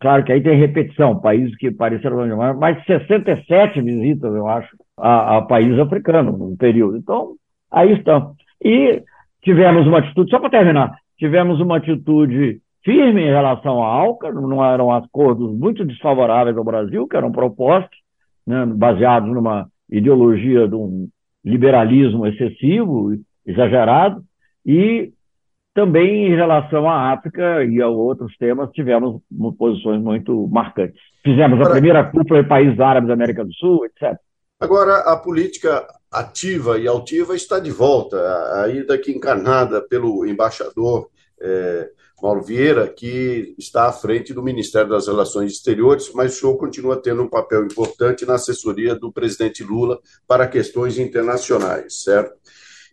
claro 0.00 0.24
que 0.24 0.32
aí 0.32 0.42
tem 0.42 0.58
repetição, 0.58 1.18
países 1.18 1.56
que 1.56 1.70
pareceram 1.70 2.26
mais 2.54 2.78
de 2.78 2.86
67 2.86 3.80
visitas, 3.80 4.34
eu 4.34 4.46
acho, 4.46 4.68
a, 4.96 5.38
a 5.38 5.42
países 5.42 5.78
africanos 5.78 6.38
no 6.38 6.56
período. 6.56 6.96
Então, 6.96 7.34
aí 7.70 7.92
estão. 7.92 8.34
E 8.62 9.02
tivemos 9.42 9.86
uma 9.86 9.98
atitude, 9.98 10.30
só 10.30 10.38
para 10.38 10.50
terminar, 10.50 10.96
tivemos 11.18 11.60
uma 11.60 11.76
atitude 11.76 12.60
firme 12.84 13.22
em 13.22 13.30
relação 13.30 13.82
à 13.82 13.86
ALCA, 13.86 14.32
não 14.32 14.64
eram 14.64 14.92
acordos 14.92 15.52
muito 15.52 15.84
desfavoráveis 15.84 16.56
ao 16.56 16.64
Brasil, 16.64 17.06
que 17.08 17.16
eram 17.16 17.32
propostos, 17.32 17.98
né, 18.46 18.64
baseados 18.66 19.28
numa 19.32 19.66
ideologia 19.90 20.68
de 20.68 20.74
um 20.74 21.08
liberalismo 21.46 22.26
excessivo, 22.26 23.16
exagerado, 23.46 24.22
e 24.64 25.12
também 25.72 26.26
em 26.26 26.34
relação 26.34 26.88
à 26.88 27.12
África 27.12 27.62
e 27.64 27.80
a 27.80 27.86
outros 27.86 28.36
temas, 28.36 28.70
tivemos 28.72 29.22
posições 29.56 30.02
muito 30.02 30.48
marcantes. 30.48 31.00
Fizemos 31.22 31.64
a 31.64 31.70
primeira 31.70 32.02
cúpula 32.04 32.42
de 32.42 32.48
países 32.48 32.80
árabes 32.80 33.06
da 33.06 33.14
América 33.14 33.44
do 33.44 33.52
Sul, 33.54 33.86
etc. 33.86 34.18
Agora, 34.58 35.00
a 35.00 35.16
política 35.16 35.86
ativa 36.10 36.78
e 36.78 36.88
altiva 36.88 37.36
está 37.36 37.60
de 37.60 37.70
volta, 37.70 38.16
ainda 38.64 38.94
aqui 38.94 39.12
encarnada 39.12 39.82
pelo 39.82 40.26
embaixador 40.26 41.08
é, 41.40 41.90
Mauro 42.22 42.42
Vieira, 42.42 42.88
que 42.88 43.54
está 43.58 43.88
à 43.88 43.92
frente 43.92 44.32
do 44.32 44.42
Ministério 44.42 44.90
das 44.90 45.06
Relações 45.06 45.52
Exteriores, 45.52 46.10
mas 46.14 46.34
o 46.34 46.40
senhor 46.40 46.56
continua 46.56 46.96
tendo 46.96 47.22
um 47.22 47.28
papel 47.28 47.64
importante 47.64 48.24
na 48.24 48.34
assessoria 48.34 48.94
do 48.94 49.12
presidente 49.12 49.62
Lula 49.62 49.98
para 50.26 50.48
questões 50.48 50.98
internacionais, 50.98 52.02
certo? 52.02 52.34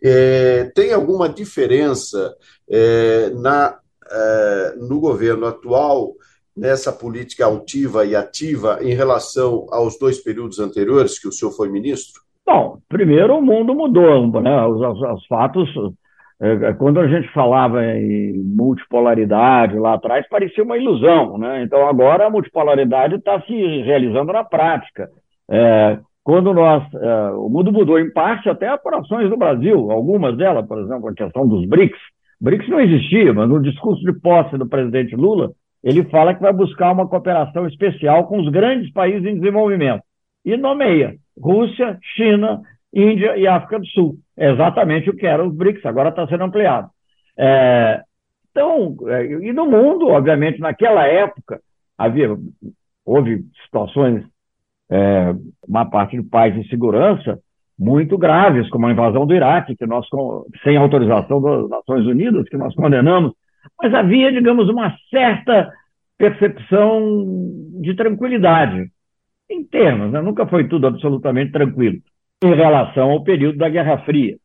É, 0.02 0.64
tem 0.74 0.92
alguma 0.92 1.28
diferença 1.28 2.36
é, 2.68 3.30
na, 3.30 3.78
é, 4.10 4.74
no 4.76 5.00
governo 5.00 5.46
atual 5.46 6.12
nessa 6.54 6.92
política 6.92 7.46
altiva 7.46 8.04
e 8.04 8.14
ativa 8.14 8.78
em 8.82 8.94
relação 8.94 9.66
aos 9.70 9.98
dois 9.98 10.20
períodos 10.20 10.58
anteriores 10.58 11.18
que 11.18 11.26
o 11.26 11.32
senhor 11.32 11.52
foi 11.52 11.70
ministro? 11.70 12.22
Bom, 12.46 12.78
primeiro 12.88 13.38
o 13.38 13.42
mundo 13.42 13.74
mudou, 13.74 14.40
né? 14.42 14.66
os, 14.66 14.80
os, 14.80 15.00
os 15.00 15.26
fatos 15.26 15.68
quando 16.78 17.00
a 17.00 17.08
gente 17.08 17.32
falava 17.32 17.84
em 17.84 18.32
multipolaridade 18.32 19.78
lá 19.78 19.94
atrás, 19.94 20.26
parecia 20.28 20.64
uma 20.64 20.76
ilusão, 20.76 21.38
né? 21.38 21.62
Então 21.62 21.88
agora 21.88 22.26
a 22.26 22.30
multipolaridade 22.30 23.14
está 23.16 23.40
se 23.42 23.54
realizando 23.82 24.32
na 24.32 24.44
prática. 24.44 25.08
É, 25.50 25.98
quando 26.22 26.52
nós, 26.52 26.82
é, 26.94 27.30
o 27.32 27.48
mundo 27.48 27.70
mudou 27.70 27.98
em 27.98 28.10
parte 28.10 28.48
até 28.48 28.76
por 28.78 28.94
ações 28.94 29.28
do 29.28 29.36
Brasil, 29.36 29.90
algumas 29.90 30.36
delas, 30.36 30.66
por 30.66 30.78
exemplo, 30.78 31.08
a 31.08 31.14
questão 31.14 31.46
dos 31.46 31.66
BRICS. 31.66 32.00
BRICS 32.40 32.68
não 32.68 32.80
existia, 32.80 33.32
mas 33.32 33.48
no 33.48 33.62
discurso 33.62 34.02
de 34.02 34.18
posse 34.20 34.56
do 34.56 34.68
presidente 34.68 35.14
Lula, 35.14 35.52
ele 35.82 36.02
fala 36.04 36.34
que 36.34 36.40
vai 36.40 36.52
buscar 36.52 36.92
uma 36.92 37.06
cooperação 37.06 37.66
especial 37.66 38.26
com 38.26 38.40
os 38.40 38.48
grandes 38.48 38.90
países 38.92 39.24
em 39.24 39.38
desenvolvimento 39.38 40.02
e 40.44 40.56
nomeia 40.56 41.14
Rússia, 41.38 41.98
China, 42.16 42.62
Índia 42.92 43.36
e 43.36 43.46
África 43.46 43.78
do 43.78 43.86
Sul. 43.86 44.16
Exatamente 44.36 45.08
o 45.10 45.16
que 45.16 45.26
era 45.26 45.44
os 45.44 45.54
BRICS, 45.54 45.84
agora 45.86 46.08
está 46.08 46.26
sendo 46.26 46.44
ampliado. 46.44 46.88
É, 47.38 48.02
então, 48.50 48.96
é, 49.08 49.26
e 49.26 49.52
no 49.52 49.66
mundo, 49.66 50.08
obviamente, 50.08 50.60
naquela 50.60 51.06
época, 51.06 51.60
havia, 51.96 52.36
houve 53.04 53.44
situações, 53.64 54.24
é, 54.90 55.34
uma 55.66 55.88
parte 55.88 56.16
de 56.16 56.28
paz 56.28 56.54
e 56.56 56.68
segurança, 56.68 57.38
muito 57.78 58.16
graves, 58.16 58.68
como 58.70 58.86
a 58.86 58.92
invasão 58.92 59.26
do 59.26 59.34
Iraque, 59.34 59.76
que 59.76 59.86
nós, 59.86 60.06
sem 60.62 60.76
autorização 60.76 61.40
das 61.40 61.68
Nações 61.68 62.06
Unidas, 62.06 62.48
que 62.48 62.56
nós 62.56 62.74
condenamos, 62.74 63.32
mas 63.80 63.92
havia, 63.92 64.32
digamos, 64.32 64.68
uma 64.68 64.94
certa 65.10 65.72
percepção 66.16 67.26
de 67.80 67.94
tranquilidade, 67.96 68.88
em 69.50 69.64
termos, 69.64 70.12
né? 70.12 70.20
nunca 70.20 70.46
foi 70.46 70.68
tudo 70.68 70.86
absolutamente 70.86 71.50
tranquilo 71.50 72.00
em 72.46 72.54
relação 72.54 73.10
ao 73.10 73.22
período 73.22 73.58
da 73.58 73.68
Guerra 73.68 73.98
Fria. 73.98 74.36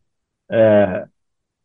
É, 0.51 1.05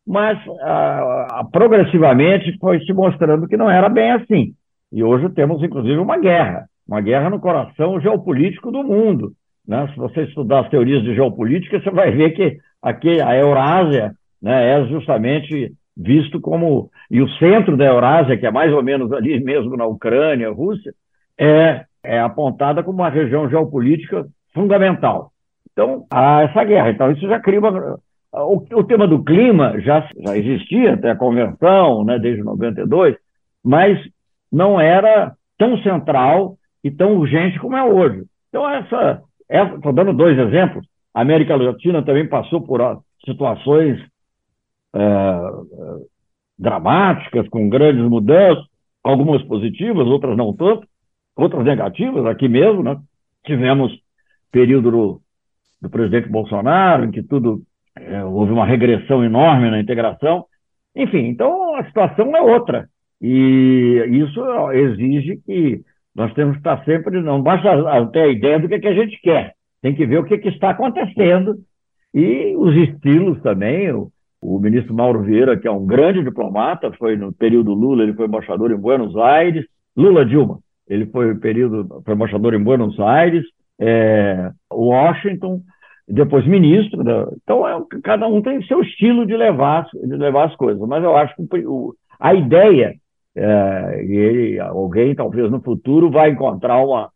mas 0.05 0.37
a, 0.61 1.39
a, 1.39 1.43
progressivamente 1.51 2.57
foi 2.59 2.79
se 2.81 2.93
mostrando 2.93 3.47
que 3.47 3.57
não 3.57 3.69
era 3.69 3.89
bem 3.89 4.11
assim. 4.11 4.53
E 4.91 5.03
hoje 5.03 5.29
temos, 5.29 5.63
inclusive, 5.63 5.97
uma 5.97 6.17
guerra, 6.17 6.65
uma 6.87 7.01
guerra 7.01 7.29
no 7.29 7.39
coração 7.39 7.99
geopolítico 7.99 8.71
do 8.71 8.83
mundo. 8.83 9.33
Né? 9.67 9.89
Se 9.93 9.97
você 9.97 10.23
estudar 10.23 10.61
as 10.61 10.69
teorias 10.69 11.03
de 11.03 11.15
geopolítica, 11.15 11.79
você 11.79 11.89
vai 11.89 12.11
ver 12.11 12.31
que 12.31 12.57
aqui 12.81 13.19
a 13.19 13.35
Eurásia 13.35 14.13
né, 14.41 14.79
é 14.79 14.85
justamente 14.85 15.73
visto 15.97 16.39
como. 16.39 16.89
E 17.09 17.21
o 17.21 17.29
centro 17.37 17.75
da 17.75 17.85
Eurásia, 17.85 18.37
que 18.37 18.45
é 18.45 18.51
mais 18.51 18.71
ou 18.71 18.83
menos 18.83 19.11
ali 19.11 19.43
mesmo 19.43 19.75
na 19.75 19.85
Ucrânia, 19.85 20.51
Rússia, 20.51 20.93
é, 21.37 21.85
é 22.03 22.19
apontada 22.19 22.83
como 22.83 22.99
uma 22.99 23.09
região 23.09 23.49
geopolítica 23.49 24.25
fundamental. 24.53 25.31
Então, 25.75 26.07
há 26.09 26.43
essa 26.43 26.63
guerra. 26.63 26.89
Então, 26.91 27.11
isso 27.11 27.27
já 27.27 27.37
cria 27.37 27.59
uma. 27.59 27.99
O, 28.31 28.63
o 28.79 28.83
tema 28.85 29.05
do 29.05 29.21
clima 29.21 29.79
já, 29.81 30.07
já 30.17 30.37
existia 30.37 30.93
até 30.93 31.11
a 31.11 31.15
convenção, 31.15 32.03
né, 32.05 32.17
desde 32.17 32.43
92, 32.43 33.15
mas 33.63 33.99
não 34.51 34.79
era 34.79 35.33
tão 35.57 35.77
central 35.79 36.57
e 36.81 36.89
tão 36.89 37.17
urgente 37.17 37.59
como 37.59 37.75
é 37.75 37.83
hoje. 37.83 38.23
Então, 38.49 38.69
essa. 38.69 39.21
Estou 39.49 39.93
dando 39.93 40.13
dois 40.13 40.39
exemplos. 40.39 40.87
A 41.13 41.21
América 41.21 41.55
Latina 41.55 42.01
também 42.01 42.27
passou 42.27 42.61
por 42.61 42.81
situações 43.25 43.99
é, 44.95 45.39
dramáticas, 46.57 47.47
com 47.49 47.69
grandes 47.69 48.03
mudanças, 48.09 48.65
algumas 49.03 49.43
positivas, 49.43 50.07
outras 50.07 50.37
não 50.37 50.53
tanto, 50.53 50.87
outras 51.35 51.63
negativas, 51.63 52.25
aqui 52.25 52.47
mesmo, 52.47 52.81
né? 52.81 52.97
Tivemos 53.45 53.93
período 54.51 55.21
do, 55.81 55.89
presidente 55.89 56.29
Bolsonaro, 56.29 57.05
em 57.05 57.11
que 57.11 57.23
tudo 57.23 57.61
é, 57.97 58.23
houve 58.23 58.51
uma 58.51 58.65
regressão 58.65 59.23
enorme 59.23 59.69
na 59.69 59.79
integração. 59.79 60.45
Enfim, 60.95 61.27
então 61.27 61.75
a 61.75 61.85
situação 61.85 62.35
é 62.35 62.41
outra. 62.41 62.87
E 63.21 64.03
isso 64.11 64.71
exige 64.71 65.37
que 65.45 65.81
nós 66.15 66.33
temos 66.33 66.53
que 66.53 66.59
estar 66.59 66.83
sempre, 66.85 67.21
não 67.21 67.41
basta 67.41 67.69
ter 68.11 68.21
a 68.21 68.27
ideia 68.27 68.59
do 68.59 68.67
que, 68.67 68.75
é 68.75 68.79
que 68.79 68.87
a 68.87 68.93
gente 68.93 69.19
quer, 69.21 69.53
tem 69.81 69.93
que 69.93 70.05
ver 70.05 70.19
o 70.19 70.23
que, 70.23 70.35
é 70.35 70.37
que 70.37 70.49
está 70.49 70.69
acontecendo 70.69 71.57
e 72.13 72.55
os 72.55 72.73
estilos 72.75 73.41
também. 73.41 73.91
O, 73.91 74.09
o, 74.41 74.57
ministro 74.59 74.93
Mauro 74.93 75.23
Vieira, 75.23 75.57
que 75.57 75.67
é 75.67 75.71
um 75.71 75.85
grande 75.85 76.23
diplomata, 76.23 76.91
foi 76.93 77.17
no 77.17 77.33
período 77.33 77.73
Lula, 77.73 78.03
ele 78.03 78.13
foi 78.13 78.25
embaixador 78.25 78.71
em 78.71 78.77
Buenos 78.77 79.15
Aires. 79.17 79.65
Lula 79.95 80.25
Dilma, 80.25 80.59
ele 80.87 81.05
foi 81.07 81.35
período 81.35 82.01
foi 82.05 82.13
embaixador 82.13 82.53
em 82.53 82.63
Buenos 82.63 82.97
Aires, 82.99 83.45
é, 83.79 84.51
Washington, 84.71 85.61
depois 86.07 86.45
ministro. 86.45 87.03
Né? 87.03 87.25
Então, 87.43 87.67
é, 87.67 87.79
cada 88.03 88.27
um 88.27 88.41
tem 88.41 88.63
seu 88.63 88.81
estilo 88.81 89.25
de 89.25 89.35
levar, 89.35 89.87
de 89.93 90.15
levar 90.15 90.45
as 90.45 90.55
coisas. 90.55 90.81
Mas 90.87 91.03
eu 91.03 91.15
acho 91.15 91.35
que 91.35 91.65
o, 91.65 91.93
a 92.19 92.33
ideia, 92.33 92.93
é, 93.35 94.05
ele, 94.07 94.59
alguém 94.59 95.15
talvez 95.15 95.49
no 95.51 95.61
futuro 95.61 96.09
vai 96.09 96.29
encontrar 96.29 96.79
uma, 96.79 97.09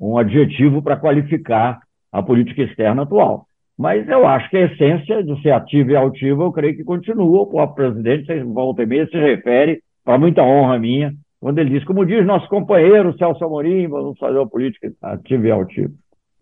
um 0.00 0.18
adjetivo 0.18 0.82
para 0.82 0.96
qualificar 0.96 1.80
a 2.12 2.22
política 2.22 2.62
externa 2.62 3.02
atual. 3.02 3.46
Mas 3.76 4.08
eu 4.08 4.24
acho 4.26 4.48
que 4.50 4.56
a 4.56 4.66
essência 4.66 5.22
de 5.24 5.42
ser 5.42 5.50
ativa 5.50 5.90
e 5.90 5.96
altiva, 5.96 6.44
eu 6.44 6.52
creio 6.52 6.76
que 6.76 6.84
continua. 6.84 7.42
O 7.42 7.46
próprio 7.46 7.92
presidente, 7.92 8.40
volta 8.44 8.84
e 8.84 8.86
meia, 8.86 9.06
se 9.08 9.18
refere, 9.18 9.82
para 10.04 10.16
muita 10.16 10.42
honra 10.42 10.78
minha, 10.78 11.12
quando 11.40 11.58
ele 11.58 11.70
diz, 11.70 11.84
como 11.84 12.06
diz 12.06 12.24
nosso 12.24 12.48
companheiro 12.48 13.16
Celso 13.18 13.44
Amorim, 13.44 13.86
vamos 13.88 14.18
fazer 14.18 14.38
uma 14.38 14.48
política 14.48 14.90
ativa 15.02 15.46
e 15.46 15.50
altiva. 15.50 15.92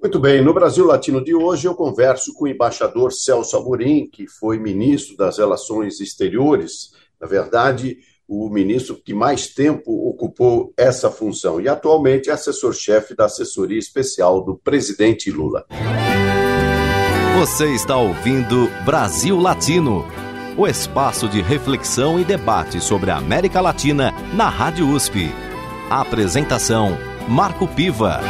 Muito 0.02 0.18
bem, 0.18 0.42
no 0.42 0.52
Brasil 0.52 0.85
Latino 0.85 1.23
de 1.23 1.32
hoje 1.32 1.68
eu 1.68 1.76
converso 1.76 2.35
com 2.35 2.44
o 2.44 2.49
embaixador 2.49 3.12
Celso 3.12 3.56
Amorim, 3.56 4.09
que 4.11 4.26
foi 4.26 4.59
ministro 4.59 5.16
das 5.16 5.38
Relações 5.38 6.00
Exteriores, 6.00 6.90
na 7.21 7.28
verdade, 7.28 7.99
o 8.26 8.50
ministro 8.50 8.97
que 8.97 9.14
mais 9.14 9.47
tempo 9.47 10.09
ocupou 10.09 10.75
essa 10.76 11.09
função 11.09 11.61
e 11.61 11.68
atualmente 11.68 12.30
é 12.30 12.32
assessor-chefe 12.32 13.14
da 13.14 13.26
assessoria 13.26 13.78
especial 13.78 14.44
do 14.44 14.56
presidente 14.56 15.30
Lula. 15.30 15.64
Você 17.38 17.73
está 17.73 17.97
ouvindo 17.97 18.68
Brasil 18.85 19.38
Latino, 19.38 20.04
o 20.59 20.66
espaço 20.66 21.28
de 21.28 21.40
reflexão 21.40 22.18
e 22.18 22.25
debate 22.25 22.80
sobre 22.80 23.12
a 23.12 23.18
América 23.18 23.61
Latina 23.61 24.12
na 24.35 24.49
Rádio 24.49 24.88
USP. 24.88 25.30
A 25.88 26.00
apresentação 26.00 26.99
Marco 27.28 27.68
Piva. 27.68 28.21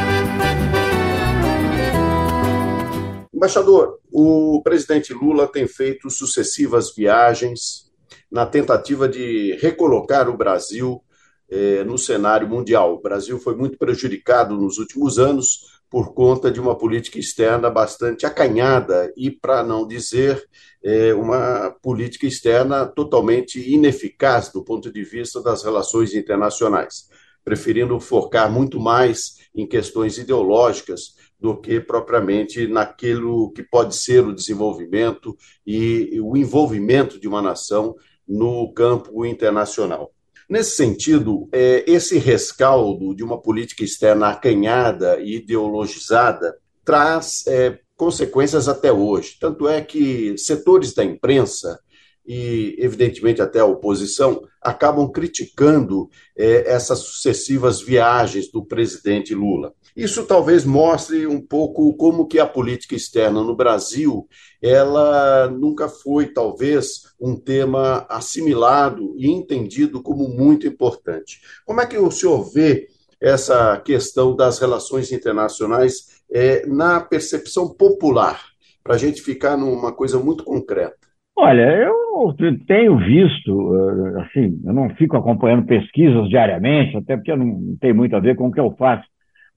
Embaixador, 3.42 3.98
o 4.12 4.62
presidente 4.62 5.12
Lula 5.12 5.48
tem 5.48 5.66
feito 5.66 6.08
sucessivas 6.08 6.94
viagens 6.94 7.90
na 8.30 8.46
tentativa 8.46 9.08
de 9.08 9.58
recolocar 9.60 10.28
o 10.28 10.36
Brasil 10.36 11.02
eh, 11.50 11.82
no 11.82 11.98
cenário 11.98 12.48
mundial. 12.48 12.94
O 12.94 13.02
Brasil 13.02 13.40
foi 13.40 13.56
muito 13.56 13.76
prejudicado 13.76 14.54
nos 14.56 14.78
últimos 14.78 15.18
anos 15.18 15.82
por 15.90 16.14
conta 16.14 16.52
de 16.52 16.60
uma 16.60 16.78
política 16.78 17.18
externa 17.18 17.68
bastante 17.68 18.24
acanhada 18.24 19.12
e, 19.16 19.28
para 19.28 19.64
não 19.64 19.88
dizer, 19.88 20.40
eh, 20.84 21.12
uma 21.12 21.74
política 21.82 22.28
externa 22.28 22.86
totalmente 22.86 23.58
ineficaz 23.58 24.52
do 24.52 24.62
ponto 24.62 24.92
de 24.92 25.02
vista 25.02 25.42
das 25.42 25.64
relações 25.64 26.14
internacionais. 26.14 27.10
preferindo 27.44 27.98
focar 27.98 28.48
muito 28.48 28.78
mais 28.78 29.38
em 29.52 29.66
questões 29.66 30.16
ideológicas 30.16 31.16
do 31.42 31.56
que 31.56 31.80
propriamente 31.80 32.68
naquilo 32.68 33.50
que 33.50 33.64
pode 33.64 33.96
ser 33.96 34.24
o 34.24 34.32
desenvolvimento 34.32 35.36
e 35.66 36.20
o 36.22 36.36
envolvimento 36.36 37.18
de 37.18 37.26
uma 37.26 37.42
nação 37.42 37.96
no 38.26 38.72
campo 38.72 39.26
internacional. 39.26 40.12
Nesse 40.48 40.76
sentido, 40.76 41.48
é, 41.50 41.82
esse 41.84 42.16
rescaldo 42.16 43.12
de 43.12 43.24
uma 43.24 43.40
política 43.42 43.82
externa 43.82 44.28
acanhada 44.28 45.18
e 45.20 45.36
ideologizada 45.38 46.56
traz 46.84 47.44
é, 47.48 47.80
consequências 47.96 48.68
até 48.68 48.92
hoje. 48.92 49.36
Tanto 49.40 49.66
é 49.66 49.80
que 49.80 50.38
setores 50.38 50.94
da 50.94 51.02
imprensa 51.02 51.80
e, 52.26 52.76
evidentemente, 52.78 53.42
até 53.42 53.60
a 53.60 53.64
oposição 53.64 54.42
acabam 54.60 55.10
criticando 55.10 56.08
é, 56.36 56.70
essas 56.72 57.00
sucessivas 57.00 57.80
viagens 57.80 58.50
do 58.50 58.64
presidente 58.64 59.34
Lula. 59.34 59.74
Isso 59.94 60.24
talvez 60.24 60.64
mostre 60.64 61.26
um 61.26 61.40
pouco 61.40 61.94
como 61.96 62.26
que 62.26 62.38
a 62.38 62.46
política 62.46 62.94
externa 62.94 63.42
no 63.42 63.54
Brasil, 63.54 64.26
ela 64.62 65.48
nunca 65.50 65.88
foi 65.88 66.26
talvez 66.28 67.02
um 67.20 67.36
tema 67.36 68.06
assimilado 68.08 69.14
e 69.18 69.30
entendido 69.30 70.02
como 70.02 70.28
muito 70.28 70.66
importante. 70.66 71.40
Como 71.66 71.80
é 71.80 71.86
que 71.86 71.98
o 71.98 72.10
senhor 72.10 72.50
vê 72.52 72.88
essa 73.20 73.76
questão 73.78 74.34
das 74.34 74.58
relações 74.58 75.12
internacionais 75.12 76.22
é, 76.30 76.64
na 76.66 77.00
percepção 77.00 77.68
popular, 77.68 78.42
para 78.82 78.94
a 78.94 78.98
gente 78.98 79.20
ficar 79.20 79.56
numa 79.56 79.92
coisa 79.92 80.18
muito 80.18 80.42
concreta? 80.42 81.01
Olha, 81.34 81.76
eu 81.76 82.34
tenho 82.66 82.98
visto, 82.98 83.74
eh, 83.74 84.22
assim, 84.22 84.60
eu 84.64 84.72
não 84.72 84.90
fico 84.90 85.16
acompanhando 85.16 85.66
pesquisas 85.66 86.28
diariamente, 86.28 86.96
até 86.96 87.16
porque 87.16 87.34
não 87.34 87.76
tem 87.80 87.92
muito 87.92 88.14
a 88.14 88.20
ver 88.20 88.36
com 88.36 88.48
o 88.48 88.52
que 88.52 88.60
eu 88.60 88.70
faço, 88.76 89.04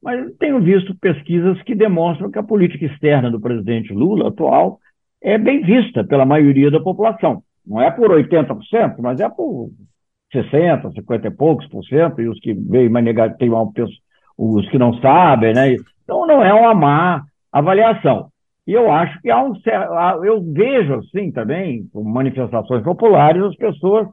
mas 0.02 0.34
tenho 0.38 0.62
visto 0.62 0.96
pesquisas 1.00 1.62
que 1.64 1.76
demonstram 1.76 2.32
que 2.32 2.40
a 2.40 2.44
política 2.44 2.86
externa 2.86 3.30
do 3.30 3.42
presidente 3.42 3.94
Lula 3.94 4.30
atual 4.30 4.80
é 5.22 5.38
bem 5.38 5.62
vista 5.64 6.04
pela 6.04 6.26
maioria 6.26 6.72
da 6.72 6.80
população. 6.80 7.44
Não 7.66 7.82
é 7.82 7.92
por 7.92 8.10
80%, 8.12 8.96
mas 9.00 9.20
é 9.20 9.28
por 9.28 9.70
60%, 10.34 10.94
50 10.94 11.28
e 11.28 11.32
poucos 11.32 11.68
por 11.68 11.84
cento, 11.86 12.22
e 12.22 12.30
os 12.30 12.40
que 12.40 12.54
veem 12.54 12.90
mais 12.90 13.04
negativos, 13.04 13.74
tem 13.74 13.86
os 14.38 14.70
que 14.70 14.78
não 14.78 14.94
sabem, 15.02 15.54
né? 15.54 15.76
Então 16.04 16.26
não 16.28 16.44
é 16.44 16.54
uma 16.54 16.74
má 16.74 17.24
avaliação. 17.52 18.30
E 18.68 18.74
eu 18.74 18.92
acho 18.92 19.22
que 19.22 19.30
há 19.30 19.44
um 19.44 19.54
eu 20.24 20.42
vejo 20.42 20.96
assim 20.96 21.32
também, 21.32 21.88
com 21.94 22.04
manifestações 22.04 22.84
populares, 22.84 23.44
as 23.44 23.56
pessoas 23.56 24.08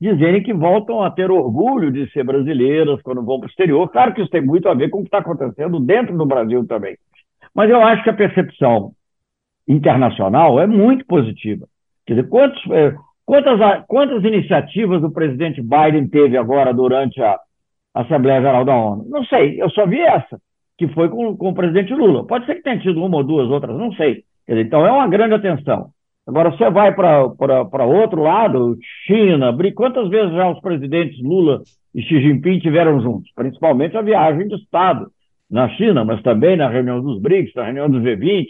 dizerem 0.00 0.42
que 0.42 0.52
voltam 0.52 1.02
a 1.02 1.10
ter 1.10 1.30
orgulho 1.30 1.90
de 1.90 2.10
ser 2.12 2.22
brasileiras 2.22 3.00
quando 3.02 3.24
vão 3.24 3.40
para 3.40 3.46
o 3.46 3.50
exterior. 3.50 3.88
Claro 3.90 4.14
que 4.14 4.20
isso 4.20 4.30
tem 4.30 4.42
muito 4.42 4.68
a 4.68 4.74
ver 4.74 4.90
com 4.90 4.98
o 4.98 5.00
que 5.00 5.08
está 5.08 5.18
acontecendo 5.18 5.80
dentro 5.80 6.16
do 6.16 6.26
Brasil 6.26 6.66
também. 6.66 6.96
Mas 7.54 7.70
eu 7.70 7.82
acho 7.82 8.04
que 8.04 8.10
a 8.10 8.14
percepção 8.14 8.92
internacional 9.66 10.60
é 10.60 10.66
muito 10.66 11.04
positiva. 11.06 11.66
Quer 12.06 12.14
dizer, 12.14 12.28
quantos, 12.28 12.62
é, 12.70 12.94
quantas, 13.24 13.84
quantas 13.88 14.22
iniciativas 14.22 15.02
o 15.02 15.10
presidente 15.10 15.60
Biden 15.60 16.06
teve 16.08 16.36
agora 16.36 16.72
durante 16.72 17.20
a 17.20 17.40
Assembleia 17.94 18.40
Geral 18.40 18.64
da 18.64 18.76
ONU? 18.76 19.06
Não 19.08 19.24
sei, 19.24 19.60
eu 19.60 19.68
só 19.70 19.86
vi 19.86 20.00
essa 20.00 20.38
que 20.78 20.88
foi 20.88 21.08
com, 21.08 21.36
com 21.36 21.50
o 21.50 21.54
presidente 21.54 21.94
Lula. 21.94 22.26
Pode 22.26 22.46
ser 22.46 22.56
que 22.56 22.62
tenha 22.62 22.78
tido 22.78 23.02
uma 23.02 23.18
ou 23.18 23.24
duas 23.24 23.48
outras, 23.48 23.76
não 23.76 23.92
sei. 23.92 24.24
Então 24.48 24.86
é 24.86 24.92
uma 24.92 25.08
grande 25.08 25.34
atenção. 25.34 25.90
Agora, 26.26 26.50
você 26.50 26.68
vai 26.70 26.92
para 26.92 27.84
outro 27.84 28.22
lado, 28.22 28.76
China, 29.06 29.56
quantas 29.74 30.08
vezes 30.08 30.34
já 30.34 30.50
os 30.50 30.60
presidentes 30.60 31.22
Lula 31.22 31.62
e 31.94 32.02
Xi 32.02 32.20
Jinping 32.20 32.58
tiveram 32.58 33.00
juntos? 33.00 33.30
Principalmente 33.34 33.96
a 33.96 34.02
viagem 34.02 34.48
de 34.48 34.56
Estado 34.56 35.06
na 35.48 35.68
China, 35.70 36.04
mas 36.04 36.20
também 36.22 36.56
na 36.56 36.68
reunião 36.68 37.00
dos 37.00 37.20
BRICS, 37.20 37.54
na 37.54 37.64
reunião 37.64 37.88
do 37.88 38.00
G20. 38.00 38.46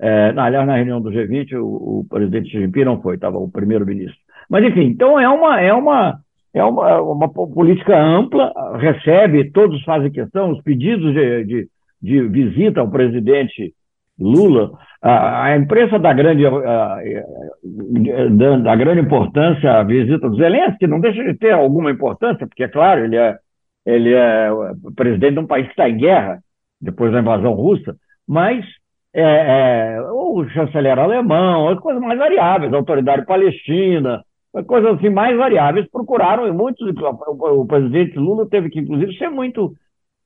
É, 0.00 0.32
aliás, 0.34 0.66
na 0.66 0.76
reunião 0.76 0.98
do 0.98 1.10
G20, 1.10 1.52
o, 1.60 2.00
o 2.00 2.06
presidente 2.08 2.48
Xi 2.50 2.58
Jinping 2.58 2.84
não 2.84 3.02
foi, 3.02 3.16
estava 3.16 3.36
o 3.36 3.50
primeiro-ministro. 3.50 4.18
Mas, 4.48 4.64
enfim, 4.64 4.84
então 4.84 5.20
é 5.20 5.28
uma, 5.28 5.60
é 5.60 5.74
uma, 5.74 6.18
é 6.52 6.64
uma, 6.64 7.00
uma 7.00 7.28
política 7.28 7.98
ampla, 7.98 8.52
recebe, 8.78 9.50
todos 9.52 9.82
fazem 9.84 10.10
questão, 10.10 10.50
os 10.50 10.62
pedidos 10.62 11.14
de, 11.14 11.44
de, 11.44 11.68
de 12.02 12.28
visita 12.28 12.80
ao 12.80 12.90
presidente 12.90 13.72
Lula, 14.18 14.72
a, 15.00 15.44
a 15.44 15.56
imprensa 15.56 15.98
dá 15.98 16.12
grande, 16.12 16.44
a, 16.46 16.98
da, 18.62 18.76
grande 18.76 19.00
importância 19.00 19.78
à 19.78 19.82
visita 19.82 20.28
do 20.28 20.36
Zelensky, 20.36 20.86
não 20.86 21.00
deixa 21.00 21.24
de 21.24 21.34
ter 21.34 21.52
alguma 21.52 21.90
importância, 21.90 22.46
porque, 22.46 22.64
é 22.64 22.68
claro, 22.68 23.04
ele 23.04 23.16
é, 23.16 23.38
ele 23.86 24.12
é 24.12 24.50
presidente 24.94 25.34
de 25.34 25.40
um 25.40 25.46
país 25.46 25.64
que 25.66 25.72
está 25.72 25.88
em 25.88 25.96
guerra, 25.96 26.38
depois 26.80 27.12
da 27.12 27.20
invasão 27.20 27.52
russa, 27.52 27.96
mas 28.28 28.64
é, 29.14 29.22
é, 29.22 30.02
o 30.12 30.46
chanceler 30.50 30.98
alemão, 30.98 31.68
as 31.68 31.78
coisas 31.80 32.02
mais 32.02 32.18
variáveis, 32.18 32.72
a 32.72 32.76
autoridade 32.76 33.24
palestina, 33.24 34.22
coisas 34.66 34.96
assim 34.96 35.08
mais 35.08 35.36
variáveis, 35.36 35.88
procuraram, 35.90 36.46
e 36.46 36.52
muitos, 36.52 36.86
o, 37.26 37.66
presidente 37.66 38.18
Lula 38.18 38.48
teve 38.48 38.68
que, 38.68 38.80
inclusive, 38.80 39.16
ser 39.16 39.28
muito 39.28 39.74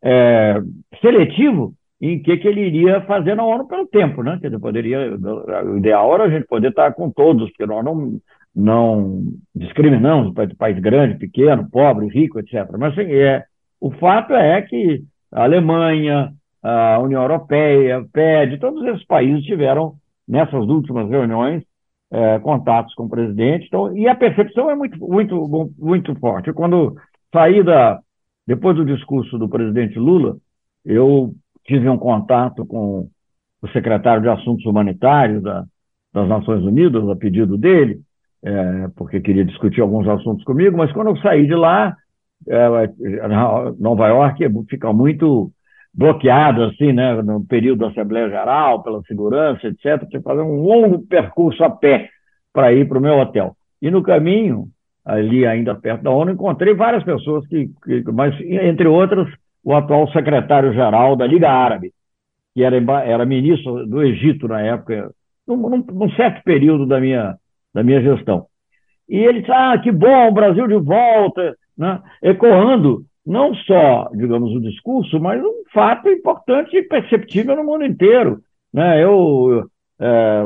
é, 0.03 0.61
seletivo 1.01 1.75
em 2.01 2.23
que, 2.23 2.37
que 2.37 2.49
ele 2.49 2.63
iria 2.67 3.01
fazer 3.03 3.35
na 3.35 3.45
ONU 3.45 3.67
pelo 3.67 3.87
tempo, 3.87 4.23
né? 4.23 4.39
Que 4.41 4.47
ele 4.47 4.59
poderia, 4.59 5.17
ideal 5.77 6.15
era 6.15 6.25
a 6.25 6.31
gente 6.31 6.47
poder 6.47 6.69
estar 6.69 6.93
com 6.93 7.11
todos, 7.11 7.49
porque 7.51 7.67
nós 7.67 7.85
não, 7.85 8.19
não 8.55 9.23
discriminamos 9.55 10.35
país 10.59 10.79
grande, 10.81 11.19
pequeno, 11.19 11.69
pobre, 11.71 12.09
rico, 12.09 12.39
etc. 12.39 12.71
Mas 12.79 12.93
assim, 12.93 13.13
é, 13.13 13.45
o 13.81 13.91
fato 13.93 14.35
é 14.35 14.61
que 14.63 15.03
a 15.33 15.45
Alemanha, 15.45 16.33
a 16.63 16.99
União 16.99 17.23
Europeia, 17.23 18.05
PED, 18.13 18.59
todos 18.59 18.85
esses 18.85 19.05
países 19.05 19.45
tiveram, 19.45 19.95
nessas 20.27 20.67
últimas 20.67 21.09
reuniões, 21.09 21.63
é, 22.15 22.39
contatos 22.39 22.95
com 22.95 23.07
o 23.07 23.09
presidente, 23.09 23.67
então, 23.67 23.97
e 23.97 24.07
a 24.07 24.15
percepção 24.15 24.71
é 24.71 24.77
muito, 24.77 24.97
muito, 25.01 25.73
muito 25.77 26.15
forte. 26.21 26.53
Quando 26.53 26.95
saí 27.33 27.61
da, 27.65 27.99
depois 28.47 28.77
do 28.77 28.85
discurso 28.85 29.37
do 29.37 29.49
presidente 29.49 29.99
Lula, 29.99 30.37
eu 30.85 31.33
tive 31.65 31.89
um 31.89 31.99
contato 31.99 32.65
com 32.65 33.09
o 33.61 33.69
secretário 33.73 34.23
de 34.23 34.29
Assuntos 34.29 34.65
Humanitários 34.65 35.43
da, 35.43 35.65
das 36.13 36.29
Nações 36.29 36.63
Unidas, 36.63 37.09
a 37.09 37.17
pedido 37.17 37.59
dele, 37.59 38.01
é, 38.45 38.89
porque 38.95 39.21
queria 39.21 39.45
discutir 39.45 39.81
alguns 39.81 40.07
assuntos 40.07 40.45
comigo, 40.45 40.77
mas 40.77 40.93
quando 40.93 41.09
eu 41.09 41.17
saí 41.17 41.49
de 41.49 41.55
lá, 41.57 41.97
é, 42.47 42.69
Nova 43.77 44.07
York 44.07 44.45
fica 44.69 44.93
muito 44.93 45.51
bloqueado, 45.95 46.65
assim, 46.65 46.93
né, 46.93 47.23
no 47.23 47.45
período 47.47 47.81
da 47.81 47.89
Assembleia 47.89 48.29
Geral, 48.29 48.83
pela 48.83 49.03
segurança, 49.03 49.67
etc. 49.69 50.07
Tinha 50.09 50.21
que 50.21 50.23
fazer 50.23 50.43
um 50.43 50.63
longo 50.63 51.07
percurso 51.07 51.63
a 51.63 51.71
pé 51.71 52.11
para 52.53 52.73
ir 52.73 52.89
para 52.89 52.99
o 52.99 53.01
meu 53.01 53.19
hotel. 53.19 53.57
E 53.81 53.91
no 53.91 54.03
caminho, 54.03 54.67
ali 55.05 55.47
ainda 55.47 55.75
perto 55.75 56.03
da 56.03 56.11
ONU, 56.11 56.33
encontrei 56.33 56.75
várias 56.75 57.05
pessoas 57.05 57.47
que, 57.47 57.71
que 57.85 58.03
mas 58.13 58.35
entre 58.41 58.89
outras, 58.89 59.29
o 59.63 59.75
atual 59.75 60.11
secretário-geral 60.11 61.17
da 61.17 61.27
Liga 61.27 61.51
Árabe, 61.51 61.93
que 62.55 62.63
era, 62.63 62.77
era 63.05 63.25
ministro 63.25 63.87
do 63.87 64.03
Egito 64.03 64.49
na 64.49 64.61
época, 64.61 65.11
num, 65.47 65.85
num, 65.93 66.11
certo 66.13 66.43
período 66.45 66.87
da 66.87 67.01
minha, 67.01 67.37
da 67.73 67.83
minha 67.83 68.01
gestão. 68.01 68.47
E 69.09 69.17
ele 69.17 69.41
disse, 69.41 69.53
ah, 69.53 69.79
que 69.79 69.93
bom, 69.93 70.29
o 70.29 70.33
Brasil 70.33 70.67
de 70.67 70.77
volta, 70.77 71.55
né? 71.77 72.01
ecoando 72.23 73.05
não 73.27 73.55
só, 73.55 74.11
digamos, 74.13 74.55
o 74.55 74.61
discurso, 74.61 75.19
mas 75.19 75.43
um 75.43 75.63
fato 75.73 76.09
importante 76.09 76.77
e 76.77 76.83
perceptível 76.83 77.57
no 77.57 77.65
mundo 77.65 77.85
inteiro. 77.85 78.41
Né? 78.73 79.03
Eu, 79.03 79.65
é, 79.99 80.43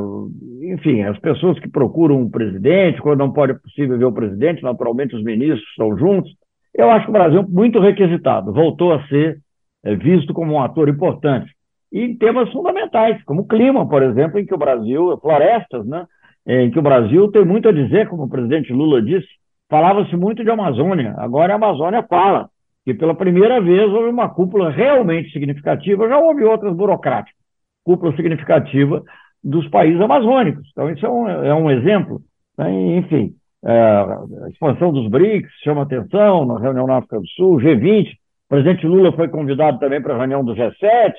enfim, 0.62 1.02
as 1.02 1.18
pessoas 1.18 1.58
que 1.58 1.68
procuram 1.68 2.20
um 2.20 2.30
presidente, 2.30 3.00
quando 3.00 3.18
não 3.18 3.32
pode 3.32 3.54
possível 3.54 3.98
ver 3.98 4.04
o 4.04 4.12
presidente, 4.12 4.62
naturalmente 4.62 5.16
os 5.16 5.24
ministros 5.24 5.68
estão 5.70 5.96
juntos. 5.98 6.30
Eu 6.72 6.90
acho 6.90 7.06
que 7.06 7.10
o 7.10 7.12
Brasil 7.12 7.40
é 7.40 7.46
muito 7.46 7.80
requisitado, 7.80 8.52
voltou 8.52 8.92
a 8.92 9.04
ser 9.08 9.38
é, 9.84 9.96
visto 9.96 10.32
como 10.32 10.54
um 10.54 10.62
ator 10.62 10.88
importante. 10.88 11.52
E 11.90 12.02
em 12.02 12.16
temas 12.16 12.50
fundamentais, 12.52 13.22
como 13.24 13.42
o 13.42 13.46
clima, 13.48 13.88
por 13.88 14.02
exemplo, 14.02 14.38
em 14.38 14.46
que 14.46 14.54
o 14.54 14.58
Brasil, 14.58 15.18
florestas, 15.20 15.84
né? 15.86 16.06
em 16.46 16.70
que 16.70 16.78
o 16.78 16.82
Brasil 16.82 17.28
tem 17.32 17.44
muito 17.44 17.68
a 17.68 17.72
dizer, 17.72 18.08
como 18.08 18.24
o 18.24 18.28
presidente 18.28 18.72
Lula 18.72 19.02
disse, 19.02 19.26
falava-se 19.68 20.14
muito 20.16 20.44
de 20.44 20.50
Amazônia, 20.50 21.14
agora 21.18 21.52
a 21.52 21.56
Amazônia 21.56 22.02
fala 22.02 22.48
que 22.88 22.94
pela 22.94 23.14
primeira 23.14 23.60
vez 23.60 23.92
houve 23.92 24.08
uma 24.08 24.30
cúpula 24.30 24.70
realmente 24.70 25.30
significativa, 25.30 26.08
já 26.08 26.18
houve 26.18 26.42
outras 26.42 26.74
burocráticas, 26.74 27.38
cúpula 27.84 28.16
significativa 28.16 29.02
dos 29.44 29.68
países 29.68 30.00
amazônicos. 30.00 30.66
Então, 30.72 30.90
isso 30.90 31.04
é 31.04 31.10
um, 31.10 31.28
é 31.28 31.54
um 31.54 31.70
exemplo. 31.70 32.22
Né? 32.56 32.96
Enfim, 32.96 33.34
é, 33.62 33.70
a 33.72 34.48
expansão 34.48 34.90
dos 34.90 35.06
BRICS 35.10 35.50
chama 35.62 35.82
atenção 35.82 36.46
na 36.46 36.58
reunião 36.58 36.86
na 36.86 36.96
África 36.96 37.20
do 37.20 37.28
Sul, 37.28 37.58
G20. 37.58 38.06
O 38.06 38.48
presidente 38.48 38.86
Lula 38.86 39.12
foi 39.12 39.28
convidado 39.28 39.78
também 39.78 40.00
para 40.00 40.14
a 40.14 40.18
reunião 40.18 40.42
do 40.42 40.54
G7, 40.54 41.12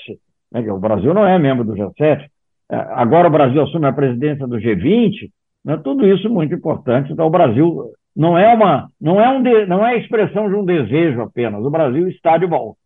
né? 0.52 0.72
o 0.72 0.80
Brasil 0.80 1.14
não 1.14 1.24
é 1.24 1.38
membro 1.38 1.64
do 1.64 1.74
G7. 1.74 2.26
É, 2.72 2.76
agora 2.76 3.28
o 3.28 3.32
Brasil 3.32 3.62
assume 3.62 3.86
a 3.86 3.94
presidência 3.94 4.48
do 4.48 4.58
G20. 4.58 5.30
Né? 5.64 5.78
Tudo 5.84 6.08
isso 6.08 6.28
muito 6.32 6.56
importante. 6.56 7.14
Então, 7.14 7.28
o 7.28 7.32
Brasil 7.32 7.92
Não 8.16 8.38
é 8.38 8.54
uma, 8.54 8.90
não 9.00 9.22
é 9.22 9.30
um, 9.30 9.42
de, 9.42 9.66
não 9.66 9.86
é 9.86 9.94
a 9.94 9.98
expressão 9.98 10.50
de 10.50 10.56
um 10.56 10.66
desejo 10.66 11.22
apenas. 11.22 11.64
O 11.64 11.70
Brasil 11.70 12.08
está 12.10 12.38
de 12.38 12.46
volta. 12.46 12.80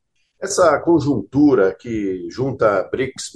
Essa 0.43 0.77
conjuntura 0.81 1.73
que 1.73 2.27
junta 2.29 2.83
BRICS, 2.91 3.31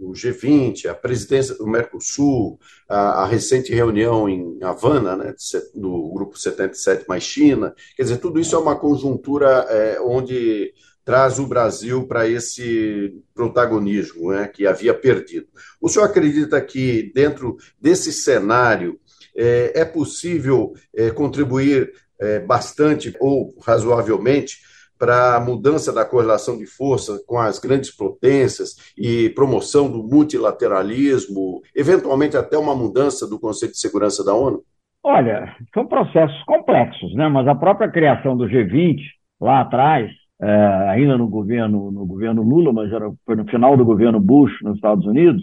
o 0.00 0.12
G20, 0.12 0.86
a 0.86 0.94
presidência 0.94 1.56
do 1.56 1.66
Mercosul, 1.66 2.60
a, 2.88 3.22
a 3.22 3.26
recente 3.26 3.74
reunião 3.74 4.28
em 4.28 4.62
Havana, 4.62 5.16
né, 5.16 5.34
do 5.74 6.12
Grupo 6.14 6.38
77 6.38 7.06
mais 7.08 7.24
China, 7.24 7.74
quer 7.96 8.04
dizer, 8.04 8.18
tudo 8.18 8.38
isso 8.38 8.54
é 8.54 8.58
uma 8.58 8.78
conjuntura 8.78 9.66
é, 9.68 10.00
onde 10.00 10.72
traz 11.04 11.38
o 11.38 11.46
Brasil 11.46 12.06
para 12.06 12.28
esse 12.28 13.20
protagonismo 13.34 14.30
né, 14.30 14.46
que 14.46 14.66
havia 14.66 14.94
perdido. 14.94 15.48
O 15.80 15.88
senhor 15.88 16.04
acredita 16.04 16.60
que, 16.60 17.10
dentro 17.12 17.56
desse 17.80 18.12
cenário, 18.12 19.00
é, 19.36 19.80
é 19.80 19.84
possível 19.84 20.72
é, 20.94 21.10
contribuir 21.10 21.92
é, 22.20 22.40
bastante 22.40 23.14
ou 23.20 23.54
razoavelmente 23.64 24.58
para 24.98 25.34
a 25.34 25.40
mudança 25.40 25.92
da 25.92 26.04
correlação 26.04 26.56
de 26.56 26.64
força 26.64 27.20
com 27.26 27.36
as 27.36 27.58
grandes 27.58 27.90
potências 27.90 28.92
e 28.96 29.30
promoção 29.30 29.90
do 29.90 30.00
multilateralismo, 30.00 31.60
eventualmente 31.74 32.36
até 32.36 32.56
uma 32.56 32.72
mudança 32.72 33.28
do 33.28 33.40
Conselho 33.40 33.72
de 33.72 33.78
Segurança 33.78 34.24
da 34.24 34.32
ONU? 34.32 34.62
Olha, 35.02 35.56
são 35.74 35.84
processos 35.86 36.40
complexos, 36.44 37.12
né? 37.16 37.28
mas 37.28 37.48
a 37.48 37.54
própria 37.56 37.90
criação 37.90 38.36
do 38.36 38.44
G20, 38.44 38.98
lá 39.40 39.62
atrás, 39.62 40.08
é, 40.40 40.88
ainda 40.90 41.18
no 41.18 41.26
governo, 41.26 41.90
no 41.90 42.06
governo 42.06 42.42
Lula, 42.42 42.72
mas 42.72 42.92
era, 42.92 43.10
foi 43.26 43.34
no 43.34 43.44
final 43.46 43.76
do 43.76 43.84
governo 43.84 44.20
Bush 44.20 44.52
nos 44.62 44.76
Estados 44.76 45.04
Unidos, 45.04 45.42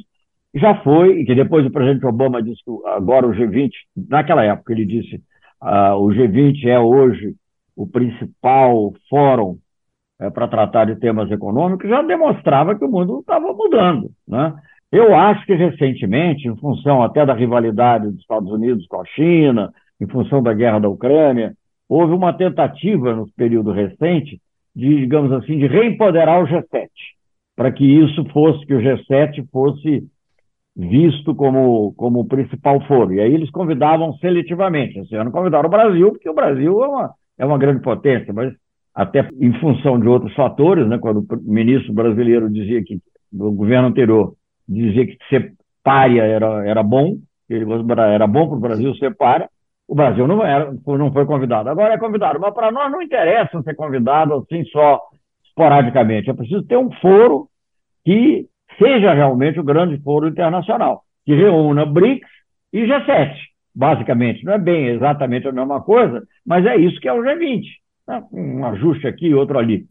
já 0.54 0.76
foi, 0.84 1.20
e 1.20 1.26
que 1.26 1.36
depois 1.36 1.66
o 1.66 1.72
presidente 1.72 2.06
Obama 2.06 2.42
disse 2.42 2.64
que 2.64 2.72
agora 2.88 3.28
o 3.28 3.32
G20, 3.32 3.72
naquela 4.10 4.44
época 4.44 4.74
ele 4.74 4.86
disse, 4.86 5.22
uh, 5.62 5.96
o 5.96 6.08
G20 6.08 6.66
é 6.66 6.80
hoje 6.80 7.36
o 7.76 7.88
principal 7.88 8.94
fórum 9.10 9.58
é, 10.20 10.30
para 10.30 10.50
tratar 10.50 10.86
de 10.86 10.98
temas 10.98 11.32
econômicos, 11.32 11.90
já 11.90 12.02
demonstrava 12.02 12.78
que 12.78 12.84
o 12.84 12.92
mundo 12.92 13.20
estava 13.20 13.54
mudando. 13.54 14.12
Né? 14.28 14.54
Eu 14.92 15.16
acho 15.16 15.46
que 15.46 15.54
recentemente, 15.54 16.48
em 16.48 16.58
função 16.58 17.02
até 17.02 17.26
da 17.26 17.34
rivalidade 17.34 18.10
dos 18.10 18.20
Estados 18.20 18.52
Unidos 18.52 18.86
com 18.88 19.00
a 19.00 19.06
China, 19.06 19.72
em 20.02 20.08
função 20.08 20.44
da 20.44 20.54
guerra 20.54 20.80
da 20.80 20.90
Ucrânia, 20.90 21.54
houve 21.88 22.14
uma 22.14 22.34
tentativa 22.34 23.16
no 23.16 23.30
período 23.32 23.72
recente 23.72 24.42
de, 24.76 25.00
digamos 25.00 25.32
assim, 25.32 25.58
de 25.58 25.68
reempoderar 25.68 26.44
o 26.44 26.48
G7, 26.48 26.90
para 27.56 27.72
que 27.72 27.86
isso 27.86 28.26
fosse, 28.32 28.66
que 28.66 28.74
o 28.74 28.82
G7 28.82 29.48
fosse 29.52 30.04
visto 30.80 31.36
como, 31.36 31.94
como 31.98 32.22
o 32.22 32.26
principal 32.26 32.80
foro. 32.88 33.13
E 33.13 33.20
aí 33.20 33.34
eles 33.34 33.52
convidavam 33.52 34.13
seletivamente. 34.13 34.98
Esse 35.00 35.13
ano 35.13 35.30
convidaram 35.30 35.68
o 35.68 35.72
Brasil, 35.72 36.12
porque 36.12 36.30
o 36.30 36.34
Brasil 36.34 36.82
é 36.82 36.88
uma, 36.88 37.13
é 37.38 37.46
uma 37.46 37.58
grande 37.58 37.82
potência, 37.82 38.32
mas 38.32 38.54
até 38.96 39.28
em 39.42 39.52
função 39.60 40.00
de 40.00 40.08
outros 40.08 40.34
fatores, 40.34 40.88
né, 40.88 40.98
quando 40.98 41.20
o 41.20 41.52
ministro 41.52 41.92
brasileiro 41.94 42.50
dizia 42.50 42.82
que, 42.82 42.98
o 43.34 43.52
governo 43.52 43.89
anterior, 43.89 44.34
dizia 44.68 45.06
que 45.06 45.18
ser 45.30 45.54
párea 45.84 46.24
era, 46.24 46.65
era 46.65 46.82
bom, 46.82 47.18
ele, 47.50 47.65
era 48.13 48.26
bom 48.26 48.48
para 48.48 48.58
o 48.58 48.62
Brasil 48.62 48.96
ser 48.96 49.13
párea, 49.15 49.50
o 49.86 49.94
Brasil 49.94 50.28
não, 50.28 50.46
era, 50.46 50.72
não 50.72 51.12
foi 51.12 51.26
convidado. 51.26 51.70
Agora 51.70 51.94
é 51.94 51.98
convidado, 51.98 52.39
mas 52.39 52.54
para 52.54 52.72
nós 52.72 52.89
não 52.89 53.02
interessa 53.02 53.62
ser 53.63 53.76
convidado 53.76 54.34
assim 54.34 54.63
só 54.65 55.02
esporadicamente. 55.44 56.30
É 56.30 56.34
preciso 56.34 56.63
ter 56.63 56.78
um 56.78 56.92
foro 57.02 57.50
que 58.06 58.48
seja 58.80 59.13
realmente 59.13 59.60
o 59.60 59.63
grande 59.63 60.02
foro 60.02 60.28
internacional, 60.28 61.04
que 61.26 61.36
reúna 61.36 61.86
BRICS 61.86 62.28
e 62.74 62.86
G7 62.88 63.36
basicamente. 63.80 64.44
Não 64.44 64.54
é 64.54 64.58
bem 64.58 64.88
exatamente 64.88 65.48
a 65.48 65.52
mesma 65.52 65.82
coisa, 65.82 66.22
mas 66.46 66.65
é 66.65 66.76
isso 66.76 67.00
que 67.00 67.08
é 67.08 67.13
o 67.13 67.22
G20. 67.22 67.63
Né? 68.08 68.24
Um 68.34 68.65
ajuste 68.65 69.08
aqui, 69.08 69.34
outro 69.34 69.58
ali. 69.58 69.86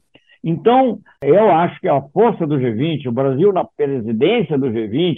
Então, 0.44 0.98
eu 1.22 1.50
acho 1.50 1.80
que 1.80 1.88
a 1.88 2.00
força 2.00 2.46
do 2.46 2.56
G20, 2.58 3.06
o 3.06 3.12
Brasil 3.12 3.52
na 3.52 3.64
presidência 3.64 4.58
do 4.58 4.66
G20, 4.66 5.16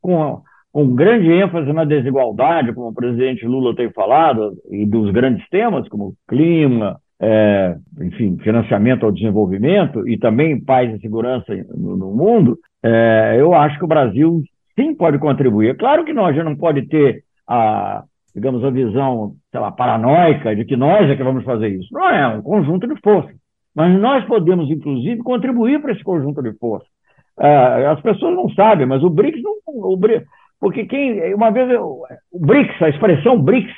com, 0.00 0.40
com 0.72 0.94
grande 0.94 1.30
ênfase 1.30 1.72
na 1.74 1.84
desigualdade, 1.84 2.72
como 2.72 2.88
o 2.88 2.94
presidente 2.94 3.46
Lula 3.46 3.76
tem 3.76 3.90
falado, 3.90 4.54
e 4.70 4.86
dos 4.86 5.10
grandes 5.12 5.46
temas, 5.50 5.88
como 5.88 6.14
clima, 6.26 6.98
é, 7.20 7.76
enfim, 8.00 8.38
financiamento 8.38 9.04
ao 9.04 9.12
desenvolvimento 9.12 10.06
e 10.08 10.18
também 10.18 10.60
paz 10.60 10.92
e 10.94 11.00
segurança 11.00 11.54
no, 11.74 11.96
no 11.96 12.14
mundo, 12.14 12.58
é, 12.86 13.36
eu 13.40 13.52
acho 13.54 13.78
que 13.78 13.84
o 13.84 13.88
Brasil 13.88 14.42
sim 14.78 14.94
pode 14.94 15.18
contribuir. 15.18 15.70
É 15.70 15.74
claro 15.74 16.04
que 16.04 16.12
nós 16.12 16.36
já 16.36 16.44
não 16.44 16.54
pode 16.54 16.86
ter 16.86 17.24
a, 17.48 18.04
digamos, 18.34 18.62
a 18.62 18.70
visão, 18.70 19.32
sei 19.50 19.60
lá, 19.60 19.72
paranoica 19.72 20.54
de 20.54 20.64
que 20.64 20.76
nós 20.76 21.10
é 21.10 21.16
que 21.16 21.24
vamos 21.24 21.42
fazer 21.44 21.68
isso. 21.68 21.88
Não 21.92 22.08
é, 22.08 22.28
um 22.28 22.42
conjunto 22.42 22.86
de 22.86 23.00
forças. 23.00 23.34
Mas 23.74 23.98
nós 23.98 24.24
podemos, 24.26 24.70
inclusive, 24.70 25.22
contribuir 25.22 25.80
para 25.80 25.92
esse 25.92 26.04
conjunto 26.04 26.42
de 26.42 26.52
forças. 26.58 26.88
Uh, 27.38 27.90
as 27.90 28.00
pessoas 28.00 28.34
não 28.34 28.48
sabem, 28.50 28.86
mas 28.86 29.02
o 29.02 29.10
BRICS 29.10 29.42
não. 29.42 29.56
O 29.66 29.96
BRICS, 29.96 30.26
porque 30.58 30.86
quem. 30.86 31.34
Uma 31.34 31.50
vez. 31.50 31.70
Eu, 31.70 32.02
o 32.32 32.38
BRICS, 32.38 32.80
a 32.80 32.88
expressão 32.88 33.38
BRICS, 33.38 33.74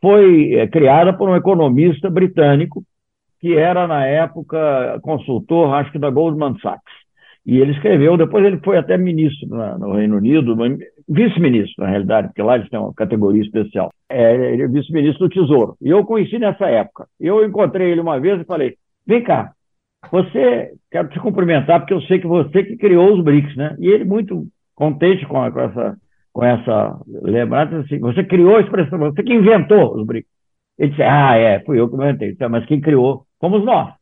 foi 0.00 0.54
é, 0.54 0.68
criada 0.68 1.12
por 1.12 1.28
um 1.28 1.34
economista 1.34 2.08
britânico, 2.08 2.84
que 3.40 3.56
era, 3.56 3.88
na 3.88 4.06
época, 4.06 5.00
consultor, 5.02 5.74
acho 5.74 5.90
que 5.90 5.98
da 5.98 6.10
Goldman 6.10 6.56
Sachs. 6.60 6.99
E 7.50 7.58
ele 7.58 7.72
escreveu, 7.72 8.16
depois 8.16 8.44
ele 8.44 8.60
foi 8.60 8.78
até 8.78 8.96
ministro 8.96 9.48
no 9.48 9.94
Reino 9.94 10.18
Unido, 10.18 10.56
vice-ministro, 11.08 11.82
na 11.82 11.90
realidade, 11.90 12.28
porque 12.28 12.44
lá 12.44 12.54
eles 12.54 12.68
têm 12.68 12.78
uma 12.78 12.94
categoria 12.94 13.42
especial. 13.42 13.90
É, 14.08 14.52
ele 14.52 14.62
é 14.62 14.68
vice-ministro 14.68 15.26
do 15.26 15.34
Tesouro. 15.34 15.74
E 15.82 15.88
eu 15.88 16.04
conheci 16.04 16.38
nessa 16.38 16.68
época. 16.68 17.08
Eu 17.18 17.44
encontrei 17.44 17.90
ele 17.90 18.00
uma 18.00 18.20
vez 18.20 18.40
e 18.40 18.44
falei: 18.44 18.76
vem 19.04 19.24
cá, 19.24 19.50
você, 20.12 20.74
quero 20.92 21.08
te 21.08 21.18
cumprimentar, 21.18 21.80
porque 21.80 21.92
eu 21.92 22.00
sei 22.02 22.20
que 22.20 22.26
você 22.28 22.62
que 22.62 22.76
criou 22.76 23.14
os 23.14 23.24
BRICS, 23.24 23.56
né? 23.56 23.76
E 23.80 23.88
ele, 23.88 24.04
muito 24.04 24.46
contente 24.76 25.26
com, 25.26 25.42
a, 25.42 25.50
com 25.50 25.60
essa, 25.60 25.96
com 26.32 26.44
essa 26.44 27.00
lembrança, 27.08 27.78
assim: 27.78 27.98
você 27.98 28.22
criou 28.22 28.58
a 28.58 28.60
expressão, 28.60 28.96
você 28.96 29.24
que 29.24 29.34
inventou 29.34 29.96
os 29.96 30.06
BRICS. 30.06 30.30
Ele 30.78 30.90
disse: 30.90 31.02
ah, 31.02 31.36
é, 31.36 31.58
fui 31.64 31.80
eu 31.80 31.88
que 31.88 31.96
inventei. 31.96 32.36
Mas 32.48 32.64
quem 32.66 32.80
criou 32.80 33.24
fomos 33.40 33.64
nós. 33.64 33.92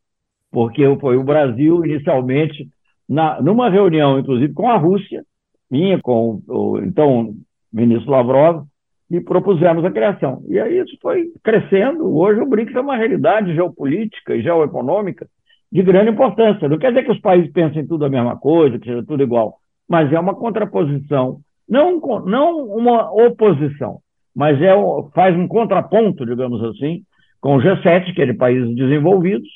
Porque 0.50 0.84
foi 1.00 1.16
o 1.16 1.24
Brasil, 1.24 1.82
inicialmente, 1.82 2.68
na, 3.09 3.40
numa 3.40 3.71
reunião, 3.71 4.18
inclusive, 4.18 4.53
com 4.53 4.68
a 4.68 4.77
Rússia, 4.77 5.25
minha, 5.71 5.99
com 6.01 6.42
o 6.49 6.79
então 6.79 7.35
ministro 7.73 8.11
Lavrov, 8.11 8.64
e 9.11 9.21
propusemos 9.21 9.85
a 9.85 9.90
criação. 9.90 10.42
E 10.49 10.59
aí 10.61 10.79
isso 10.79 10.97
foi 11.01 11.31
crescendo. 11.42 12.14
Hoje 12.14 12.40
o 12.40 12.47
BRICS 12.47 12.75
é 12.77 12.81
uma 12.81 12.97
realidade 12.97 13.55
geopolítica 13.55 14.35
e 14.35 14.42
geoeconômica 14.42 15.27
de 15.73 15.83
grande 15.83 16.11
importância. 16.11 16.68
Não 16.68 16.79
quer 16.79 16.90
dizer 16.90 17.05
que 17.05 17.12
os 17.12 17.21
países 17.21 17.51
pensem 17.53 17.87
tudo 17.87 18.05
a 18.05 18.11
mesma 18.11 18.37
coisa, 18.37 18.79
que 18.79 18.87
seja 18.87 19.05
tudo 19.05 19.23
igual, 19.23 19.59
mas 19.88 20.12
é 20.12 20.18
uma 20.18 20.35
contraposição, 20.35 21.40
não, 21.68 21.99
não 22.27 22.66
uma 22.66 23.11
oposição, 23.12 23.99
mas 24.35 24.61
é, 24.61 24.73
faz 25.14 25.37
um 25.37 25.49
contraponto, 25.49 26.25
digamos 26.25 26.62
assim, 26.64 27.03
com 27.40 27.57
o 27.57 27.61
G7, 27.61 28.14
que 28.14 28.23
é 28.23 28.27
de 28.27 28.35
países 28.35 28.75
desenvolvidos, 28.75 29.49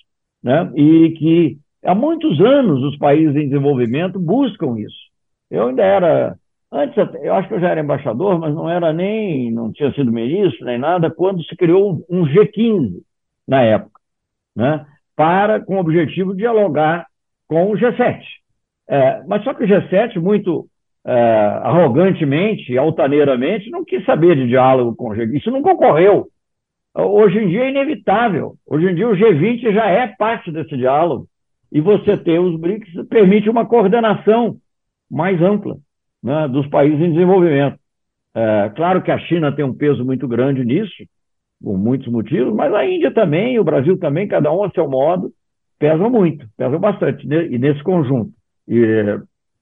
né, 0.42 0.70
e 0.74 1.10
que 1.10 1.58
há 1.84 1.94
muitos 1.94 2.40
anos 2.40 2.82
os 2.82 2.96
países 2.98 3.34
em 3.36 3.48
desenvolvimento 3.48 4.18
buscam 4.18 4.78
isso. 4.78 5.10
Eu 5.50 5.68
ainda 5.68 5.82
era, 5.82 6.36
antes, 6.70 6.96
eu 7.22 7.34
acho 7.34 7.48
que 7.48 7.54
eu 7.54 7.60
já 7.60 7.70
era 7.70 7.80
embaixador, 7.80 8.38
mas 8.38 8.54
não 8.54 8.68
era 8.68 8.92
nem, 8.92 9.50
não 9.50 9.72
tinha 9.72 9.92
sido 9.92 10.12
ministro 10.12 10.64
nem 10.64 10.78
nada, 10.78 11.10
quando 11.10 11.44
se 11.44 11.56
criou 11.56 12.04
um 12.08 12.24
G15 12.24 13.02
na 13.46 13.62
época, 13.62 14.00
né? 14.56 14.86
para, 15.16 15.60
com 15.60 15.76
o 15.76 15.80
objetivo 15.80 16.32
de 16.32 16.38
dialogar 16.38 17.06
com 17.46 17.70
o 17.70 17.74
G7. 17.74 18.22
É, 18.88 19.22
mas 19.26 19.44
só 19.44 19.54
que 19.54 19.64
o 19.64 19.66
G7, 19.66 20.18
muito 20.18 20.66
é, 21.04 21.12
arrogantemente, 21.62 22.76
altaneiramente, 22.78 23.70
não 23.70 23.84
quis 23.84 24.04
saber 24.04 24.36
de 24.36 24.48
diálogo 24.48 24.94
com 24.96 25.10
o 25.10 25.14
G20. 25.14 25.38
Isso 25.38 25.50
não 25.50 25.62
concorreu. 25.62 26.28
Hoje 26.94 27.38
em 27.38 27.48
dia 27.48 27.64
é 27.64 27.70
inevitável. 27.70 28.54
Hoje 28.66 28.86
em 28.86 28.94
dia 28.94 29.08
o 29.08 29.16
G20 29.16 29.72
já 29.72 29.86
é 29.86 30.06
parte 30.08 30.50
desse 30.50 30.76
diálogo. 30.76 31.26
E 31.72 31.80
você 31.80 32.16
ter 32.18 32.38
os 32.38 32.60
BRICS 32.60 33.08
permite 33.08 33.48
uma 33.48 33.64
coordenação 33.64 34.58
mais 35.10 35.40
ampla 35.40 35.78
né, 36.22 36.46
dos 36.48 36.66
países 36.68 37.00
em 37.00 37.12
desenvolvimento. 37.12 37.78
É, 38.34 38.70
claro 38.76 39.02
que 39.02 39.10
a 39.10 39.18
China 39.18 39.50
tem 39.50 39.64
um 39.64 39.74
peso 39.74 40.04
muito 40.04 40.28
grande 40.28 40.64
nisso, 40.64 40.92
por 41.62 41.78
muitos 41.78 42.08
motivos, 42.08 42.54
mas 42.54 42.72
a 42.74 42.84
Índia 42.84 43.12
também, 43.12 43.58
o 43.58 43.64
Brasil 43.64 43.98
também, 43.98 44.28
cada 44.28 44.52
um 44.52 44.64
a 44.64 44.70
seu 44.70 44.88
modo, 44.88 45.32
pesam 45.78 46.10
muito, 46.10 46.46
pesam 46.56 46.78
bastante, 46.78 47.26
e 47.26 47.58
nesse 47.58 47.82
conjunto. 47.82 48.32
E 48.68 49.18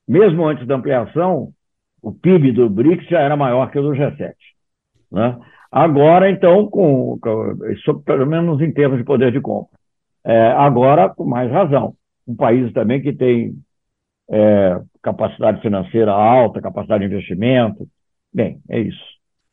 mesmo 0.06 0.46
antes 0.46 0.66
da 0.66 0.76
ampliação, 0.76 1.50
o 2.02 2.12
PIB 2.12 2.52
do 2.52 2.68
BRICS 2.68 3.08
já 3.08 3.20
era 3.20 3.36
maior 3.36 3.70
que 3.70 3.78
o 3.78 3.82
do 3.82 3.90
G7. 3.90 4.34
Né? 5.12 5.38
Agora, 5.70 6.28
então, 6.30 6.66
com, 6.66 7.18
com, 7.20 8.00
pelo 8.04 8.26
menos 8.26 8.60
em 8.60 8.72
termos 8.72 8.98
de 8.98 9.04
poder 9.04 9.30
de 9.30 9.40
compra. 9.40 9.78
É, 10.24 10.48
agora, 10.52 11.08
com 11.08 11.24
mais 11.24 11.50
razão. 11.50 11.94
Um 12.30 12.36
país 12.36 12.72
também 12.72 13.02
que 13.02 13.12
tem 13.12 13.56
é, 14.30 14.80
capacidade 15.02 15.60
financeira 15.60 16.12
alta, 16.12 16.60
capacidade 16.60 17.06
de 17.06 17.12
investimento. 17.12 17.88
Bem, 18.32 18.60
é 18.68 18.80
isso. 18.80 19.02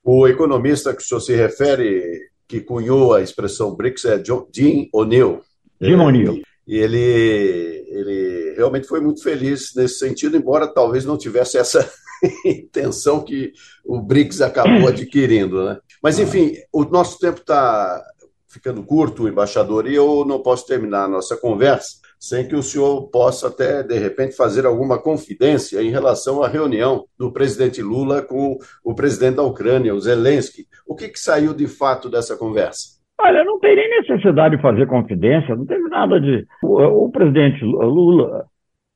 O 0.04 0.28
economista 0.28 0.94
que 0.94 1.02
o 1.02 1.06
senhor 1.06 1.22
se 1.22 1.36
refere 1.36 2.30
que 2.48 2.62
cunhou 2.62 3.14
a 3.14 3.22
expressão 3.22 3.76
BRICS 3.76 4.06
é 4.06 4.24
Jim 4.54 4.90
O'Neill. 4.94 5.42
Jim 5.82 5.96
O'Neill. 5.96 6.42
E 6.68 6.78
ele, 6.78 7.86
ele 7.88 8.54
realmente 8.56 8.88
foi 8.88 9.02
muito 9.02 9.24
feliz 9.24 9.74
nesse 9.76 10.00
sentido, 10.00 10.38
embora 10.38 10.68
talvez 10.68 11.06
não 11.06 11.18
tivesse 11.18 11.58
essa 11.58 11.90
intenção 12.46 13.24
que 13.24 13.52
o 13.84 14.00
BRICS 14.00 14.42
acabou 14.42 14.88
adquirindo. 14.88 15.66
Né? 15.66 15.80
Mas, 16.02 16.20
enfim, 16.20 16.54
o 16.72 16.84
nosso 16.86 17.18
tempo 17.20 17.40
está 17.40 18.04
ficando 18.48 18.84
curto, 18.84 19.28
embaixador, 19.28 19.88
e 19.88 19.96
eu 19.96 20.24
não 20.26 20.42
posso 20.42 20.66
terminar 20.66 21.06
a 21.06 21.10
nossa 21.10 21.36
conversa 21.36 21.97
sem 22.20 22.48
que 22.48 22.56
o 22.56 22.64
senhor 22.64 23.10
possa 23.10 23.48
até, 23.48 23.84
de 23.84 23.98
repente, 23.98 24.36
fazer 24.36 24.66
alguma 24.66 25.02
confidência 25.02 25.82
em 25.82 25.90
relação 25.90 26.44
à 26.44 26.48
reunião 26.48 27.06
do 27.18 27.32
presidente 27.32 27.82
Lula 27.82 28.22
com 28.22 28.58
o 28.84 28.96
presidente 28.96 29.36
da 29.36 29.44
Ucrânia, 29.44 29.94
o 29.94 30.00
Zelensky. 30.00 30.66
O 30.88 30.96
que, 30.96 31.10
que 31.10 31.20
saiu 31.20 31.54
de 31.54 31.68
fato 31.68 32.10
dessa 32.10 32.38
conversa? 32.38 32.98
Olha, 33.20 33.44
não 33.44 33.60
tem 33.60 33.76
nem 33.76 33.90
necessidade 34.02 34.56
de 34.56 34.62
fazer 34.62 34.86
confidência, 34.88 35.56
não 35.56 35.66
teve 35.66 35.90
nada 35.90 36.20
de. 36.20 36.46
O, 36.64 37.06
o 37.06 37.12
presidente 37.12 37.64
Lula 37.64 38.46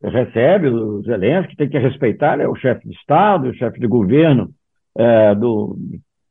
recebe 0.04 0.68
o 0.68 1.02
Zelensky, 1.04 1.56
tem 1.56 1.70
que 1.70 1.78
respeitar, 1.78 2.34
ele 2.34 2.44
é 2.44 2.48
o 2.48 2.56
chefe 2.56 2.88
de 2.88 2.96
Estado, 2.96 3.50
o 3.50 3.54
chefe 3.54 3.80
de 3.80 3.88
governo 3.88 4.50
é, 4.98 5.36
do 5.36 5.76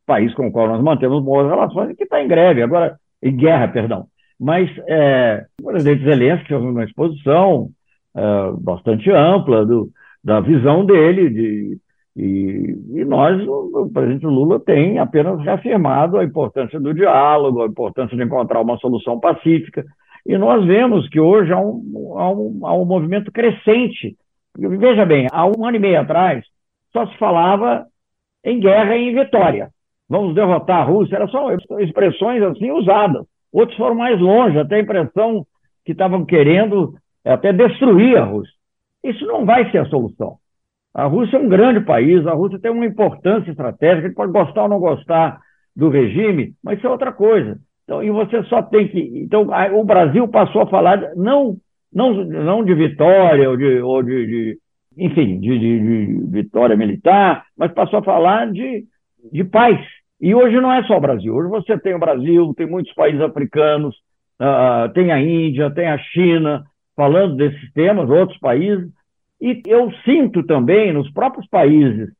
país 0.06 0.34
com 0.34 0.48
o 0.48 0.52
qual 0.52 0.68
nós 0.68 0.82
mantemos 0.82 1.22
boas 1.22 1.48
relações 1.48 1.90
e 1.90 1.94
que 1.94 2.04
está 2.04 2.22
em 2.22 2.28
greve, 2.28 2.62
agora, 2.62 2.96
em 3.22 3.34
guerra, 3.36 3.68
perdão. 3.68 4.06
Mas 4.40 4.70
é, 4.88 5.44
o 5.60 5.66
presidente 5.66 6.02
Zelensky 6.02 6.48
fez 6.48 6.62
uma 6.62 6.84
exposição 6.84 7.68
é, 8.16 8.22
bastante 8.58 9.10
ampla 9.10 9.66
do, 9.66 9.90
da 10.24 10.40
visão 10.40 10.86
dele, 10.86 11.28
de, 11.28 11.78
e, 12.16 12.76
e, 12.94 13.04
nós, 13.04 13.40
o 13.46 13.90
presidente 13.92 14.26
Lula, 14.26 14.58
tem 14.58 14.98
apenas 14.98 15.40
reafirmado 15.40 16.18
a 16.18 16.24
importância 16.24 16.80
do 16.80 16.92
diálogo, 16.94 17.62
a 17.62 17.66
importância 17.66 18.16
de 18.16 18.22
encontrar 18.22 18.60
uma 18.60 18.78
solução 18.78 19.20
pacífica. 19.20 19.84
E 20.26 20.36
nós 20.36 20.64
vemos 20.64 21.08
que 21.08 21.20
hoje 21.20 21.52
há 21.52 21.60
um, 21.60 22.14
há 22.16 22.30
um, 22.30 22.60
há 22.66 22.74
um 22.74 22.84
movimento 22.84 23.30
crescente. 23.30 24.16
Veja 24.56 25.04
bem, 25.04 25.28
há 25.30 25.46
um 25.46 25.64
ano 25.64 25.76
e 25.76 25.80
meio 25.80 26.00
atrás, 26.00 26.44
só 26.92 27.06
se 27.06 27.16
falava 27.16 27.86
em 28.44 28.58
guerra 28.58 28.96
e 28.96 29.10
em 29.10 29.14
vitória. 29.14 29.70
Vamos 30.08 30.34
derrotar 30.34 30.80
a 30.80 30.84
Rússia, 30.84 31.16
eram 31.16 31.28
só 31.28 31.52
expressões 31.78 32.42
assim 32.42 32.70
usadas. 32.72 33.24
Outros 33.52 33.76
foram 33.76 33.94
mais 33.94 34.20
longe, 34.20 34.58
até 34.58 34.76
a 34.76 34.80
impressão 34.80 35.46
que 35.84 35.92
estavam 35.92 36.24
querendo 36.24 36.94
até 37.24 37.52
destruir 37.52 38.16
a 38.16 38.24
Rússia. 38.24 38.54
Isso 39.02 39.26
não 39.26 39.44
vai 39.44 39.70
ser 39.70 39.78
a 39.78 39.86
solução. 39.86 40.36
A 40.94 41.04
Rússia 41.04 41.36
é 41.36 41.40
um 41.40 41.48
grande 41.48 41.80
país, 41.80 42.26
a 42.26 42.32
Rússia 42.32 42.58
tem 42.58 42.70
uma 42.70 42.86
importância 42.86 43.50
estratégica, 43.50 44.06
ele 44.06 44.14
pode 44.14 44.32
gostar 44.32 44.64
ou 44.64 44.68
não 44.68 44.80
gostar 44.80 45.38
do 45.74 45.88
regime, 45.88 46.52
mas 46.62 46.78
isso 46.78 46.86
é 46.86 46.90
outra 46.90 47.12
coisa. 47.12 47.58
Então, 47.84 48.02
e 48.02 48.10
você 48.10 48.42
só 48.44 48.62
tem 48.62 48.88
que. 48.88 49.00
Então, 49.16 49.48
o 49.74 49.84
Brasil 49.84 50.26
passou 50.28 50.62
a 50.62 50.66
falar 50.66 51.14
não, 51.16 51.56
não, 51.92 52.24
não 52.24 52.64
de 52.64 52.74
vitória 52.74 53.48
ou 53.48 53.56
de, 53.56 53.80
ou 53.80 54.02
de, 54.02 54.26
de 54.26 54.58
enfim, 54.96 55.40
de, 55.40 55.58
de, 55.58 55.80
de, 55.80 56.26
vitória 56.30 56.76
militar, 56.76 57.44
mas 57.56 57.72
passou 57.72 58.00
a 58.00 58.04
falar 58.04 58.50
de, 58.52 58.84
de 59.32 59.44
paz. 59.44 59.78
E 60.20 60.34
hoje 60.34 60.60
não 60.60 60.72
é 60.72 60.82
só 60.84 60.96
o 60.96 61.00
Brasil. 61.00 61.34
Hoje 61.34 61.48
você 61.48 61.78
tem 61.78 61.94
o 61.94 61.98
Brasil, 61.98 62.52
tem 62.56 62.66
muitos 62.66 62.92
países 62.94 63.20
africanos, 63.20 63.96
uh, 64.40 64.92
tem 64.92 65.10
a 65.10 65.20
Índia, 65.20 65.70
tem 65.70 65.88
a 65.88 65.98
China, 65.98 66.64
falando 66.94 67.36
desses 67.36 67.72
temas, 67.72 68.10
outros 68.10 68.38
países. 68.38 68.90
E 69.40 69.62
eu 69.66 69.90
sinto 70.04 70.42
também 70.42 70.92
nos 70.92 71.10
próprios 71.12 71.46
países 71.48 72.10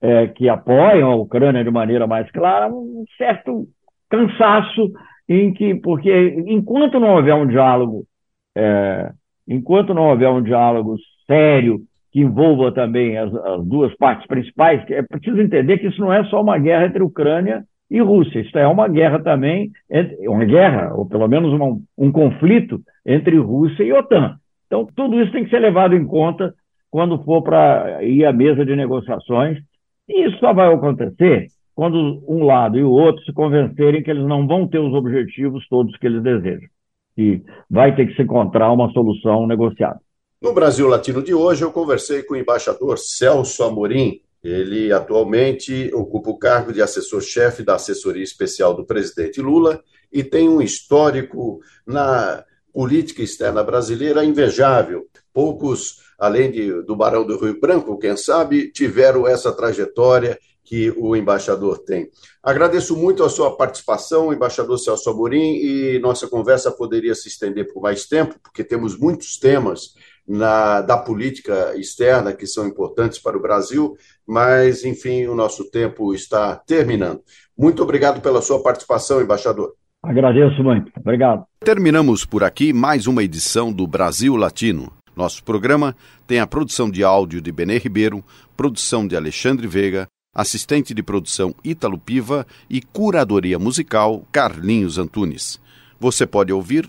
é, 0.00 0.28
que 0.28 0.48
apoiam 0.48 1.10
a 1.10 1.16
Ucrânia 1.16 1.64
de 1.64 1.70
maneira 1.70 2.06
mais 2.06 2.30
clara 2.30 2.72
um 2.72 3.04
certo 3.18 3.66
cansaço 4.08 4.92
em 5.28 5.52
que, 5.52 5.74
porque 5.74 6.10
enquanto 6.46 6.98
não 6.98 7.16
houver 7.16 7.34
um 7.34 7.46
diálogo, 7.46 8.04
é, 8.56 9.12
enquanto 9.46 9.92
não 9.92 10.08
houver 10.08 10.28
um 10.28 10.42
diálogo 10.42 10.96
sério 11.26 11.80
que 12.12 12.20
envolva 12.20 12.72
também 12.72 13.16
as, 13.16 13.32
as, 13.34 13.64
duas 13.64 13.94
partes 13.96 14.26
principais, 14.26 14.82
é 14.90 15.02
preciso 15.02 15.40
entender 15.40 15.78
que 15.78 15.86
isso 15.86 16.00
não 16.00 16.12
é 16.12 16.24
só 16.24 16.40
uma 16.40 16.58
guerra 16.58 16.86
entre 16.86 17.02
Ucrânia 17.02 17.64
e 17.90 18.00
Rússia, 18.00 18.40
isso 18.40 18.56
é 18.58 18.66
uma 18.66 18.88
guerra 18.88 19.20
também, 19.20 19.70
uma 20.20 20.44
guerra, 20.44 20.94
ou 20.94 21.06
pelo 21.06 21.26
menos 21.28 21.52
uma, 21.52 21.78
um 21.98 22.12
conflito 22.12 22.80
entre 23.04 23.36
Rússia 23.36 23.82
e 23.82 23.92
OTAN. 23.92 24.36
Então, 24.66 24.86
tudo 24.94 25.20
isso 25.20 25.32
tem 25.32 25.44
que 25.44 25.50
ser 25.50 25.58
levado 25.58 25.94
em 25.94 26.04
conta 26.04 26.54
quando 26.90 27.22
for 27.24 27.42
para 27.42 28.02
ir 28.02 28.24
à 28.24 28.32
mesa 28.32 28.64
de 28.64 28.74
negociações, 28.74 29.58
e 30.08 30.26
isso 30.26 30.38
só 30.38 30.52
vai 30.52 30.72
acontecer 30.72 31.46
quando 31.74 32.22
um 32.28 32.44
lado 32.44 32.78
e 32.78 32.82
o 32.82 32.90
outro 32.90 33.22
se 33.24 33.32
convencerem 33.32 34.02
que 34.02 34.10
eles 34.10 34.26
não 34.26 34.46
vão 34.46 34.66
ter 34.66 34.78
os 34.78 34.92
objetivos 34.92 35.66
todos 35.68 35.96
que 35.96 36.06
eles 36.06 36.22
desejam. 36.22 36.68
E 37.16 37.42
vai 37.70 37.94
ter 37.94 38.06
que 38.06 38.14
se 38.14 38.22
encontrar 38.22 38.72
uma 38.72 38.90
solução 38.90 39.46
negociada. 39.46 39.98
No 40.40 40.54
Brasil 40.54 40.88
Latino 40.88 41.22
de 41.22 41.34
hoje, 41.34 41.62
eu 41.62 41.70
conversei 41.70 42.22
com 42.22 42.32
o 42.32 42.36
embaixador 42.36 42.98
Celso 42.98 43.62
Amorim. 43.62 44.22
Ele 44.42 44.90
atualmente 44.90 45.90
ocupa 45.92 46.30
o 46.30 46.38
cargo 46.38 46.72
de 46.72 46.80
assessor-chefe 46.80 47.62
da 47.62 47.74
assessoria 47.74 48.24
especial 48.24 48.72
do 48.72 48.86
presidente 48.86 49.38
Lula 49.42 49.84
e 50.10 50.24
tem 50.24 50.48
um 50.48 50.62
histórico 50.62 51.60
na 51.86 52.42
política 52.72 53.20
externa 53.20 53.62
brasileira 53.62 54.24
invejável. 54.24 55.06
Poucos, 55.30 55.96
além 56.18 56.50
de, 56.50 56.82
do 56.84 56.96
Barão 56.96 57.22
do 57.26 57.38
Rio 57.38 57.60
Branco, 57.60 57.98
quem 57.98 58.16
sabe, 58.16 58.72
tiveram 58.72 59.28
essa 59.28 59.52
trajetória 59.52 60.38
que 60.64 60.90
o 60.96 61.14
embaixador 61.14 61.80
tem. 61.80 62.08
Agradeço 62.42 62.96
muito 62.96 63.24
a 63.24 63.28
sua 63.28 63.56
participação, 63.56 64.32
embaixador 64.32 64.78
Celso 64.78 65.10
Amorim, 65.10 65.56
e 65.56 65.98
nossa 65.98 66.26
conversa 66.28 66.70
poderia 66.70 67.14
se 67.14 67.28
estender 67.28 67.70
por 67.72 67.82
mais 67.82 68.06
tempo, 68.06 68.36
porque 68.42 68.64
temos 68.64 68.96
muitos 68.96 69.36
temas 69.36 69.94
na, 70.30 70.80
da 70.80 70.96
política 70.96 71.74
externa 71.76 72.32
que 72.32 72.46
são 72.46 72.64
importantes 72.64 73.18
para 73.18 73.36
o 73.36 73.42
Brasil, 73.42 73.96
mas, 74.24 74.84
enfim, 74.84 75.26
o 75.26 75.34
nosso 75.34 75.68
tempo 75.68 76.14
está 76.14 76.54
terminando. 76.54 77.20
Muito 77.58 77.82
obrigado 77.82 78.20
pela 78.20 78.40
sua 78.40 78.62
participação, 78.62 79.20
embaixador. 79.20 79.74
Agradeço 80.00 80.62
muito. 80.62 80.92
Obrigado. 80.96 81.44
Terminamos 81.58 82.24
por 82.24 82.44
aqui 82.44 82.72
mais 82.72 83.08
uma 83.08 83.24
edição 83.24 83.72
do 83.72 83.88
Brasil 83.88 84.36
Latino. 84.36 84.92
Nosso 85.16 85.42
programa 85.42 85.96
tem 86.28 86.38
a 86.38 86.46
produção 86.46 86.88
de 86.88 87.02
áudio 87.02 87.40
de 87.40 87.50
Benê 87.50 87.78
Ribeiro, 87.78 88.24
produção 88.56 89.08
de 89.08 89.16
Alexandre 89.16 89.66
Veiga, 89.66 90.06
assistente 90.32 90.94
de 90.94 91.02
produção 91.02 91.52
Ítalo 91.64 91.98
Piva 91.98 92.46
e 92.70 92.80
curadoria 92.80 93.58
musical 93.58 94.24
Carlinhos 94.30 94.96
Antunes. 94.96 95.60
Você 95.98 96.24
pode 96.24 96.52
ouvir 96.52 96.88